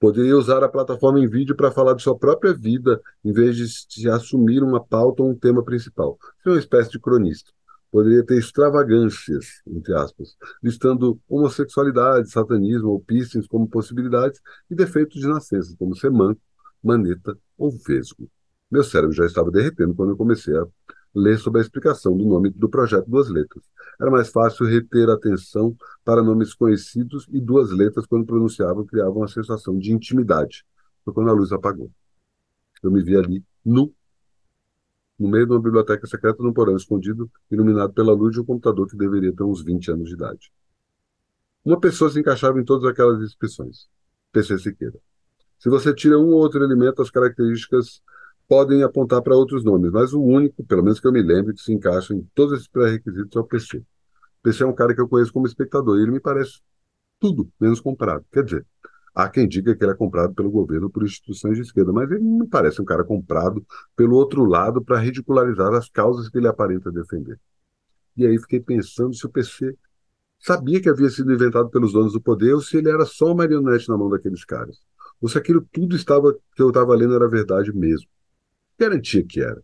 Poderia 0.00 0.36
usar 0.36 0.62
a 0.62 0.68
plataforma 0.68 1.20
em 1.20 1.28
vídeo 1.28 1.56
para 1.56 1.70
falar 1.70 1.94
de 1.94 2.02
sua 2.02 2.18
própria 2.18 2.54
vida, 2.54 3.00
em 3.24 3.32
vez 3.32 3.56
de 3.56 4.08
assumir 4.10 4.62
uma 4.62 4.82
pauta 4.82 5.22
ou 5.22 5.30
um 5.30 5.34
tema 5.34 5.62
principal. 5.64 6.18
Ser 6.42 6.50
uma 6.50 6.58
espécie 6.58 6.90
de 6.90 7.00
cronista. 7.00 7.50
Poderia 7.90 8.24
ter 8.24 8.36
extravagâncias, 8.38 9.62
entre 9.66 9.94
aspas, 9.94 10.36
listando 10.62 11.18
homossexualidade, 11.28 12.30
satanismo 12.30 12.90
ou 12.90 13.00
piercings 13.00 13.46
como 13.46 13.68
possibilidades 13.68 14.40
e 14.70 14.74
defeitos 14.74 15.20
de 15.20 15.28
nascença, 15.28 15.74
como 15.78 15.96
ser 15.96 16.10
manco, 16.10 16.40
maneta 16.86 17.36
ou 17.58 17.70
vesgo. 17.70 18.28
Meu 18.70 18.84
cérebro 18.84 19.14
já 19.14 19.26
estava 19.26 19.50
derretendo 19.50 19.94
quando 19.94 20.10
eu 20.10 20.16
comecei 20.16 20.56
a 20.56 20.66
ler 21.14 21.38
sobre 21.38 21.60
a 21.60 21.62
explicação 21.62 22.16
do 22.16 22.24
nome 22.24 22.50
do 22.50 22.68
projeto 22.68 23.08
Duas 23.08 23.28
Letras. 23.28 23.64
Era 24.00 24.10
mais 24.10 24.28
fácil 24.28 24.66
reter 24.66 25.08
atenção 25.08 25.74
para 26.04 26.22
nomes 26.22 26.54
conhecidos 26.54 27.26
e 27.30 27.40
duas 27.40 27.70
letras, 27.70 28.06
quando 28.06 28.26
pronunciavam, 28.26 28.84
criavam 28.84 29.18
uma 29.18 29.28
sensação 29.28 29.78
de 29.78 29.92
intimidade. 29.92 30.64
Foi 31.04 31.14
quando 31.14 31.30
a 31.30 31.32
luz 31.32 31.52
apagou. 31.52 31.90
Eu 32.82 32.90
me 32.90 33.02
vi 33.02 33.16
ali, 33.16 33.42
nu, 33.64 33.94
no 35.18 35.28
meio 35.28 35.46
de 35.46 35.52
uma 35.52 35.62
biblioteca 35.62 36.06
secreta 36.06 36.42
num 36.42 36.52
porão 36.52 36.76
escondido, 36.76 37.30
iluminado 37.50 37.94
pela 37.94 38.12
luz 38.12 38.34
de 38.34 38.40
um 38.40 38.44
computador 38.44 38.86
que 38.86 38.96
deveria 38.96 39.32
ter 39.32 39.42
uns 39.42 39.62
20 39.62 39.92
anos 39.92 40.08
de 40.08 40.14
idade. 40.14 40.52
Uma 41.64 41.80
pessoa 41.80 42.10
se 42.10 42.20
encaixava 42.20 42.60
em 42.60 42.64
todas 42.64 42.88
aquelas 42.88 43.22
inscrições. 43.22 43.88
PC 44.30 44.58
Siqueira. 44.58 45.00
Se 45.58 45.68
você 45.68 45.94
tira 45.94 46.18
um 46.18 46.28
ou 46.28 46.40
outro 46.40 46.62
elemento, 46.62 47.00
as 47.00 47.10
características 47.10 48.02
podem 48.48 48.82
apontar 48.82 49.22
para 49.22 49.34
outros 49.34 49.64
nomes, 49.64 49.90
mas 49.90 50.12
o 50.12 50.22
único, 50.22 50.64
pelo 50.64 50.82
menos 50.82 51.00
que 51.00 51.06
eu 51.06 51.12
me 51.12 51.22
lembre, 51.22 51.54
que 51.54 51.60
se 51.60 51.72
encaixa 51.72 52.14
em 52.14 52.22
todos 52.34 52.54
esses 52.54 52.68
pré-requisitos 52.68 53.34
é 53.36 53.40
o 53.40 53.44
PC. 53.44 53.78
O 53.78 53.84
PC 54.42 54.62
é 54.62 54.66
um 54.66 54.74
cara 54.74 54.94
que 54.94 55.00
eu 55.00 55.08
conheço 55.08 55.32
como 55.32 55.46
espectador, 55.46 55.98
e 55.98 56.02
ele 56.02 56.12
me 56.12 56.20
parece 56.20 56.60
tudo 57.18 57.50
menos 57.58 57.80
comprado. 57.80 58.24
Quer 58.30 58.44
dizer, 58.44 58.66
há 59.14 59.28
quem 59.28 59.48
diga 59.48 59.74
que 59.74 59.82
ele 59.82 59.92
é 59.92 59.96
comprado 59.96 60.34
pelo 60.34 60.50
governo 60.50 60.90
por 60.90 61.02
instituições 61.02 61.56
de 61.56 61.62
esquerda, 61.62 61.92
mas 61.92 62.10
ele 62.10 62.22
não 62.22 62.40
me 62.40 62.48
parece 62.48 62.80
um 62.80 62.84
cara 62.84 63.02
comprado 63.02 63.64
pelo 63.96 64.14
outro 64.16 64.44
lado 64.44 64.84
para 64.84 65.00
ridicularizar 65.00 65.72
as 65.74 65.88
causas 65.88 66.28
que 66.28 66.38
ele 66.38 66.46
aparenta 66.46 66.92
defender. 66.92 67.40
E 68.16 68.26
aí 68.26 68.38
fiquei 68.38 68.60
pensando 68.60 69.14
se 69.14 69.26
o 69.26 69.30
PC 69.30 69.76
sabia 70.38 70.80
que 70.80 70.88
havia 70.88 71.08
sido 71.10 71.32
inventado 71.32 71.70
pelos 71.70 71.92
donos 71.92 72.12
do 72.12 72.20
poder 72.20 72.54
ou 72.54 72.60
se 72.60 72.76
ele 72.76 72.90
era 72.90 73.04
só 73.04 73.26
uma 73.26 73.36
marionete 73.36 73.88
na 73.88 73.96
mão 73.96 74.08
daqueles 74.08 74.44
caras 74.44 74.78
ou 75.20 75.28
se 75.28 75.38
aquilo 75.38 75.66
tudo 75.72 75.96
estava 75.96 76.32
que 76.54 76.62
eu 76.62 76.68
estava 76.68 76.94
lendo 76.94 77.14
era 77.14 77.28
verdade 77.28 77.72
mesmo. 77.72 78.08
Garantia 78.78 79.24
que 79.24 79.40
era. 79.40 79.62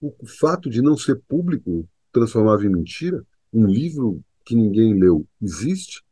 O 0.00 0.26
fato 0.26 0.68
de 0.68 0.82
não 0.82 0.96
ser 0.96 1.20
público 1.28 1.88
transformava 2.12 2.64
em 2.64 2.70
mentira? 2.70 3.24
Um 3.52 3.66
livro 3.66 4.22
que 4.44 4.54
ninguém 4.54 4.98
leu 4.98 5.26
existe? 5.40 6.02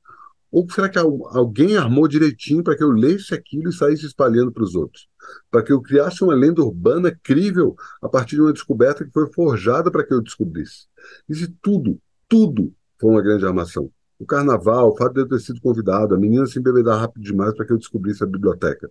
Ou 0.51 0.69
será 0.69 0.89
que 0.89 0.99
alguém 0.99 1.77
armou 1.77 2.09
direitinho 2.09 2.63
para 2.63 2.77
que 2.77 2.83
eu 2.83 2.91
lesse 2.91 3.33
aquilo 3.33 3.71
e 3.71 3.73
saísse 3.73 4.07
espalhando 4.07 4.51
para 4.51 4.65
os 4.65 4.75
outros? 4.75 5.09
Para 5.49 5.63
que 5.63 5.73
eu 5.73 5.81
criasse 5.81 6.25
uma 6.25 6.35
lenda 6.35 6.61
urbana 6.61 7.17
crível 7.23 7.77
a 8.03 8.09
partir 8.09 8.35
de 8.35 8.43
uma 8.43 8.53
descoberta 8.53 9.05
que 9.05 9.13
foi 9.13 9.33
forjada 9.33 9.91
para 9.91 10.05
que 10.05 10.13
eu 10.13 10.21
descobrisse? 10.21 10.87
E 11.29 11.35
se 11.37 11.49
tudo, 11.63 12.01
tudo 12.29 12.75
foi 13.01 13.11
uma 13.11 13.23
grande 13.23 13.47
armação? 13.47 13.93
O 14.21 14.27
carnaval, 14.27 14.91
o 14.91 14.97
fato 14.97 15.15
de 15.15 15.21
eu 15.21 15.29
ter 15.29 15.41
sido 15.41 15.63
convidado, 15.63 16.15
a 16.15 16.19
menina 16.19 16.45
se 16.45 16.59
embebedar 16.59 17.01
rápido 17.01 17.23
demais 17.23 17.55
para 17.55 17.65
que 17.65 17.73
eu 17.73 17.79
descobrisse 17.79 18.23
a 18.23 18.27
biblioteca. 18.27 18.91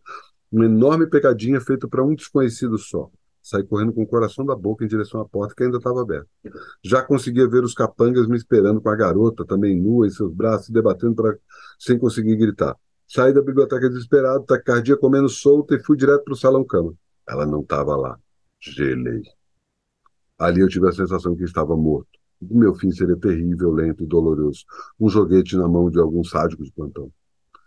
Uma 0.52 0.65
enorme 0.65 1.06
pegadinha 1.06 1.62
feita 1.62 1.88
para 1.88 2.04
um 2.04 2.15
desconhecido 2.15 2.80
só. 2.80 3.12
Saí 3.39 3.63
correndo 3.63 3.94
com 3.94 4.02
o 4.02 4.08
coração 4.08 4.44
da 4.44 4.56
boca 4.56 4.84
em 4.84 4.88
direção 4.88 5.22
à 5.22 5.30
porta 5.30 5.54
que 5.56 5.63
ainda 5.63 5.78
estava 5.78 6.02
aberta. 6.02 6.28
Já 6.84 7.04
conseguia 7.04 7.48
ver 7.48 7.63
os 7.63 7.76
capangas 7.76 8.28
me 8.28 8.36
esperando 8.36 8.82
com 8.82 8.89
a 8.89 8.96
garota, 8.96 9.46
também 9.46 9.80
nua, 9.80 10.08
em 10.08 10.10
seus 10.10 10.34
braços, 10.34 10.70
debatendo 10.70 11.13
pra... 11.13 11.36
sem 11.78 12.00
conseguir 12.00 12.36
gritar. 12.36 12.76
Saí 13.08 13.32
da 13.32 13.42
biblioteca 13.42 13.88
desesperado, 13.88 14.46
taquicardia 14.46 14.98
comendo 14.98 15.30
solta 15.30 15.76
e 15.76 15.84
fui 15.84 15.96
direto 15.96 16.24
para 16.24 16.34
o 16.34 16.38
salão-cama. 16.38 16.94
Ela 17.28 17.46
não 17.46 17.62
estava 17.62 17.96
lá. 17.96 18.18
Gelei. 18.60 19.22
Ali 20.39 20.62
eu 20.62 20.68
tive 20.68 20.89
a 20.89 20.92
sensação 20.92 21.36
que 21.36 21.44
estava 21.44 21.78
morto. 21.78 22.10
O 22.41 22.58
meu 22.58 22.73
fim 22.73 22.91
seria 22.91 23.17
terrível, 23.17 23.71
lento 23.71 24.04
e 24.04 24.08
doloroso. 24.08 24.63
Um 24.99 25.10
joguete 25.10 25.58
na 25.58 25.67
mão 25.67 25.89
de 25.89 25.99
algum 25.99 26.23
sádico 26.23 26.63
de 26.63 26.71
plantão. 26.71 27.12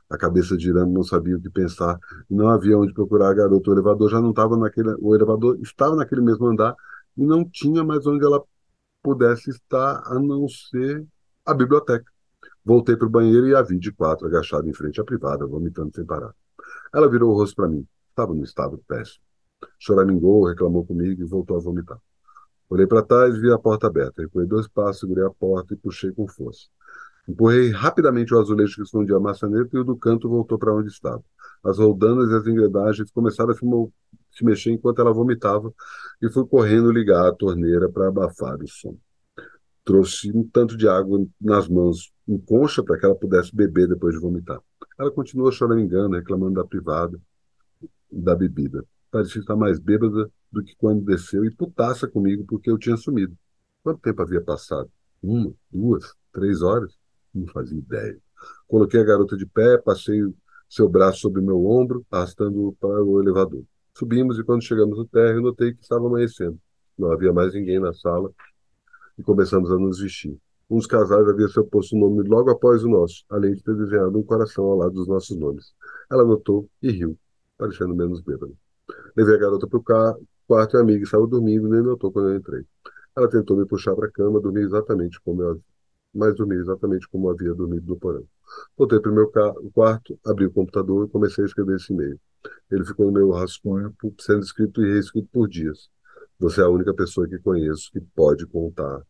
A 0.08 0.16
cabeça 0.16 0.58
girando, 0.58 0.92
não 0.92 1.02
sabia 1.02 1.36
o 1.36 1.40
que 1.40 1.50
pensar. 1.50 1.98
Não 2.28 2.48
havia 2.48 2.78
onde 2.78 2.92
procurar 2.92 3.30
a 3.30 3.34
garota. 3.34 3.70
O 3.70 3.74
elevador 3.74 4.10
já 4.10 4.20
não 4.20 4.30
estava 4.30 4.56
naquele. 4.56 4.94
O 5.00 5.14
elevador 5.14 5.58
estava 5.60 5.96
naquele 5.96 6.22
mesmo 6.22 6.46
andar 6.46 6.74
e 7.16 7.24
não 7.24 7.44
tinha 7.44 7.84
mais 7.84 8.06
onde 8.06 8.24
ela 8.24 8.42
pudesse 9.02 9.50
estar 9.50 10.02
a 10.06 10.18
não 10.18 10.48
ser 10.48 11.06
a 11.44 11.52
biblioteca. 11.52 12.10
Voltei 12.64 12.96
para 12.96 13.06
o 13.06 13.10
banheiro 13.10 13.48
e 13.48 13.54
a 13.54 13.62
vi 13.62 13.78
de 13.78 13.90
quatro, 13.92 14.26
agachada 14.26 14.68
em 14.68 14.72
frente 14.72 15.00
à 15.00 15.04
privada, 15.04 15.46
vomitando 15.46 15.92
sem 15.94 16.04
parar. 16.04 16.32
Ela 16.94 17.08
virou 17.08 17.30
o 17.30 17.34
rosto 17.34 17.56
para 17.56 17.68
mim. 17.68 17.86
Estava 18.10 18.32
num 18.34 18.44
estado 18.44 18.78
péssimo. 18.86 19.24
Choramingou, 19.78 20.46
reclamou 20.46 20.84
comigo 20.84 21.22
e 21.22 21.24
voltou 21.24 21.56
a 21.56 21.60
vomitar. 21.60 21.98
Olhei 22.72 22.86
para 22.86 23.02
trás 23.02 23.34
e 23.34 23.38
vi 23.38 23.52
a 23.52 23.58
porta 23.58 23.86
aberta. 23.86 24.22
Recuei 24.22 24.46
dois 24.46 24.66
passos, 24.66 25.00
segurei 25.00 25.22
a 25.26 25.30
porta 25.30 25.74
e 25.74 25.76
puxei 25.76 26.10
com 26.10 26.26
força. 26.26 26.68
Empurrei 27.28 27.68
rapidamente 27.68 28.32
o 28.32 28.40
azulejo 28.40 28.76
que 28.76 28.82
escondia 28.82 29.16
a 29.16 29.20
maçaneta 29.20 29.76
e 29.76 29.78
o 29.78 29.84
do 29.84 29.94
canto 29.94 30.26
voltou 30.26 30.58
para 30.58 30.74
onde 30.74 30.88
estava. 30.88 31.22
As 31.62 31.76
roldanas 31.76 32.30
e 32.30 32.34
as 32.34 32.46
engrenagens 32.46 33.10
começaram 33.10 33.50
a 33.50 33.54
se, 33.54 33.60
se 34.30 34.42
mexer 34.42 34.70
enquanto 34.70 35.02
ela 35.02 35.12
vomitava 35.12 35.70
e 36.22 36.30
fui 36.30 36.46
correndo 36.46 36.90
ligar 36.90 37.28
a 37.28 37.32
torneira 37.34 37.90
para 37.90 38.08
abafar 38.08 38.58
o 38.62 38.66
som. 38.66 38.96
Trouxe 39.84 40.32
um 40.34 40.42
tanto 40.42 40.74
de 40.74 40.88
água 40.88 41.22
nas 41.38 41.68
mãos, 41.68 42.10
em 42.26 42.38
concha, 42.38 42.82
para 42.82 42.98
que 42.98 43.04
ela 43.04 43.14
pudesse 43.14 43.54
beber 43.54 43.86
depois 43.86 44.14
de 44.14 44.20
vomitar. 44.20 44.62
Ela 44.98 45.10
continuou 45.10 45.52
choramingando, 45.52 46.16
reclamando 46.16 46.54
da 46.54 46.64
privada, 46.64 47.20
da 48.10 48.34
bebida. 48.34 48.82
Parecia 49.10 49.42
estar 49.42 49.56
mais 49.56 49.78
bêbada 49.78 50.30
do 50.52 50.62
que 50.62 50.76
quando 50.76 51.04
desceu 51.04 51.44
e 51.44 51.50
putaça 51.50 52.06
comigo 52.06 52.44
porque 52.46 52.70
eu 52.70 52.78
tinha 52.78 52.96
sumido. 52.96 53.36
Quanto 53.82 54.00
tempo 54.00 54.22
havia 54.22 54.40
passado? 54.40 54.90
Uma, 55.22 55.52
duas, 55.70 56.14
três 56.32 56.62
horas? 56.62 56.96
Não 57.34 57.46
fazia 57.48 57.78
ideia. 57.78 58.18
Coloquei 58.68 59.00
a 59.00 59.04
garota 59.04 59.36
de 59.36 59.46
pé, 59.46 59.78
passei 59.78 60.20
seu 60.68 60.88
braço 60.88 61.20
sobre 61.20 61.40
meu 61.40 61.64
ombro, 61.66 62.04
arrastando-o 62.10 62.72
para 62.74 63.02
o 63.02 63.20
elevador. 63.20 63.64
Subimos 63.96 64.38
e 64.38 64.44
quando 64.44 64.62
chegamos 64.62 64.98
no 64.98 65.06
térreo, 65.06 65.42
notei 65.42 65.74
que 65.74 65.82
estava 65.82 66.06
amanhecendo. 66.06 66.58
Não 66.98 67.10
havia 67.10 67.32
mais 67.32 67.54
ninguém 67.54 67.80
na 67.80 67.92
sala 67.92 68.30
e 69.18 69.22
começamos 69.22 69.70
a 69.70 69.76
nos 69.78 70.00
vestir. 70.00 70.38
Um 70.70 70.76
dos 70.78 70.86
casais 70.86 71.28
havia 71.28 71.48
seu 71.48 71.66
posto 71.66 71.94
o 71.94 71.98
nome 71.98 72.26
logo 72.26 72.50
após 72.50 72.82
o 72.82 72.88
nosso, 72.88 73.24
além 73.28 73.54
de 73.54 73.62
ter 73.62 73.74
desenhado 73.76 74.18
um 74.18 74.22
coração 74.22 74.64
ao 74.64 74.76
lado 74.76 74.94
dos 74.94 75.06
nossos 75.06 75.36
nomes. 75.36 75.74
Ela 76.10 76.24
notou 76.24 76.68
e 76.80 76.90
riu, 76.90 77.18
parecendo 77.58 77.94
menos 77.94 78.22
bêbada. 78.22 78.52
Levei 79.14 79.34
a 79.34 79.38
garota 79.38 79.66
para 79.66 79.78
o 79.78 79.82
quarto 80.46 80.76
e 80.76 80.78
a 80.78 80.80
amiga 80.80 81.04
estava 81.04 81.26
dormindo, 81.26 81.68
nem 81.68 81.82
notou 81.82 82.12
quando 82.12 82.30
eu 82.30 82.36
entrei. 82.36 82.64
Ela 83.16 83.28
tentou 83.28 83.56
me 83.56 83.66
puxar 83.66 83.94
para 83.94 84.08
a 84.08 84.10
cama, 84.10 84.40
dormi 84.40 84.60
exatamente 84.60 85.20
como 85.20 85.42
eu, 85.42 85.60
mas 86.14 86.34
dormi 86.34 86.56
exatamente 86.56 87.08
como 87.08 87.30
havia 87.30 87.54
dormido 87.54 87.86
no 87.86 87.98
porão. 87.98 88.24
Voltei 88.76 89.00
para 89.00 89.10
o 89.10 89.14
meu 89.14 89.30
quarto, 89.72 90.18
abri 90.24 90.46
o 90.46 90.52
computador 90.52 91.06
e 91.06 91.10
comecei 91.10 91.44
a 91.44 91.46
escrever 91.46 91.76
esse 91.76 91.92
e-mail. 91.92 92.18
Ele 92.70 92.84
ficou 92.84 93.06
no 93.06 93.12
meu 93.12 93.30
rascunho, 93.30 93.94
sendo 94.18 94.40
escrito 94.40 94.84
e 94.84 94.92
reescrito 94.92 95.28
por 95.32 95.48
dias. 95.48 95.88
Você 96.38 96.60
é 96.60 96.64
a 96.64 96.68
única 96.68 96.92
pessoa 96.92 97.28
que 97.28 97.38
conheço 97.38 97.90
que 97.92 98.00
pode 98.00 98.46
contar 98.46 99.02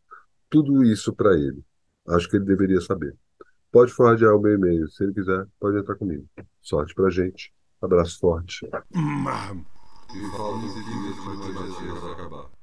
tudo 0.51 0.85
isso 0.85 1.15
para 1.15 1.35
ele. 1.35 1.65
Acho 2.09 2.29
que 2.29 2.37
ele 2.37 2.45
deveria 2.45 2.81
saber. 2.81 3.17
Pode 3.71 3.91
forradear 3.93 4.37
o 4.37 4.41
meu 4.41 4.53
e-mail. 4.53 4.87
Se 4.89 5.03
ele 5.03 5.15
quiser, 5.15 5.47
pode 5.59 5.79
entrar 5.79 5.95
comigo. 5.95 6.27
Sorte 6.61 6.95
pra 6.95 7.09
gente. 7.09 7.53
Abraço 7.81 8.19
forte. 8.19 8.69
E 10.15 10.21
faltam 10.37 10.61
dias 10.85 11.17
para 11.17 11.33
o 11.33 12.13
acabar. 12.13 12.53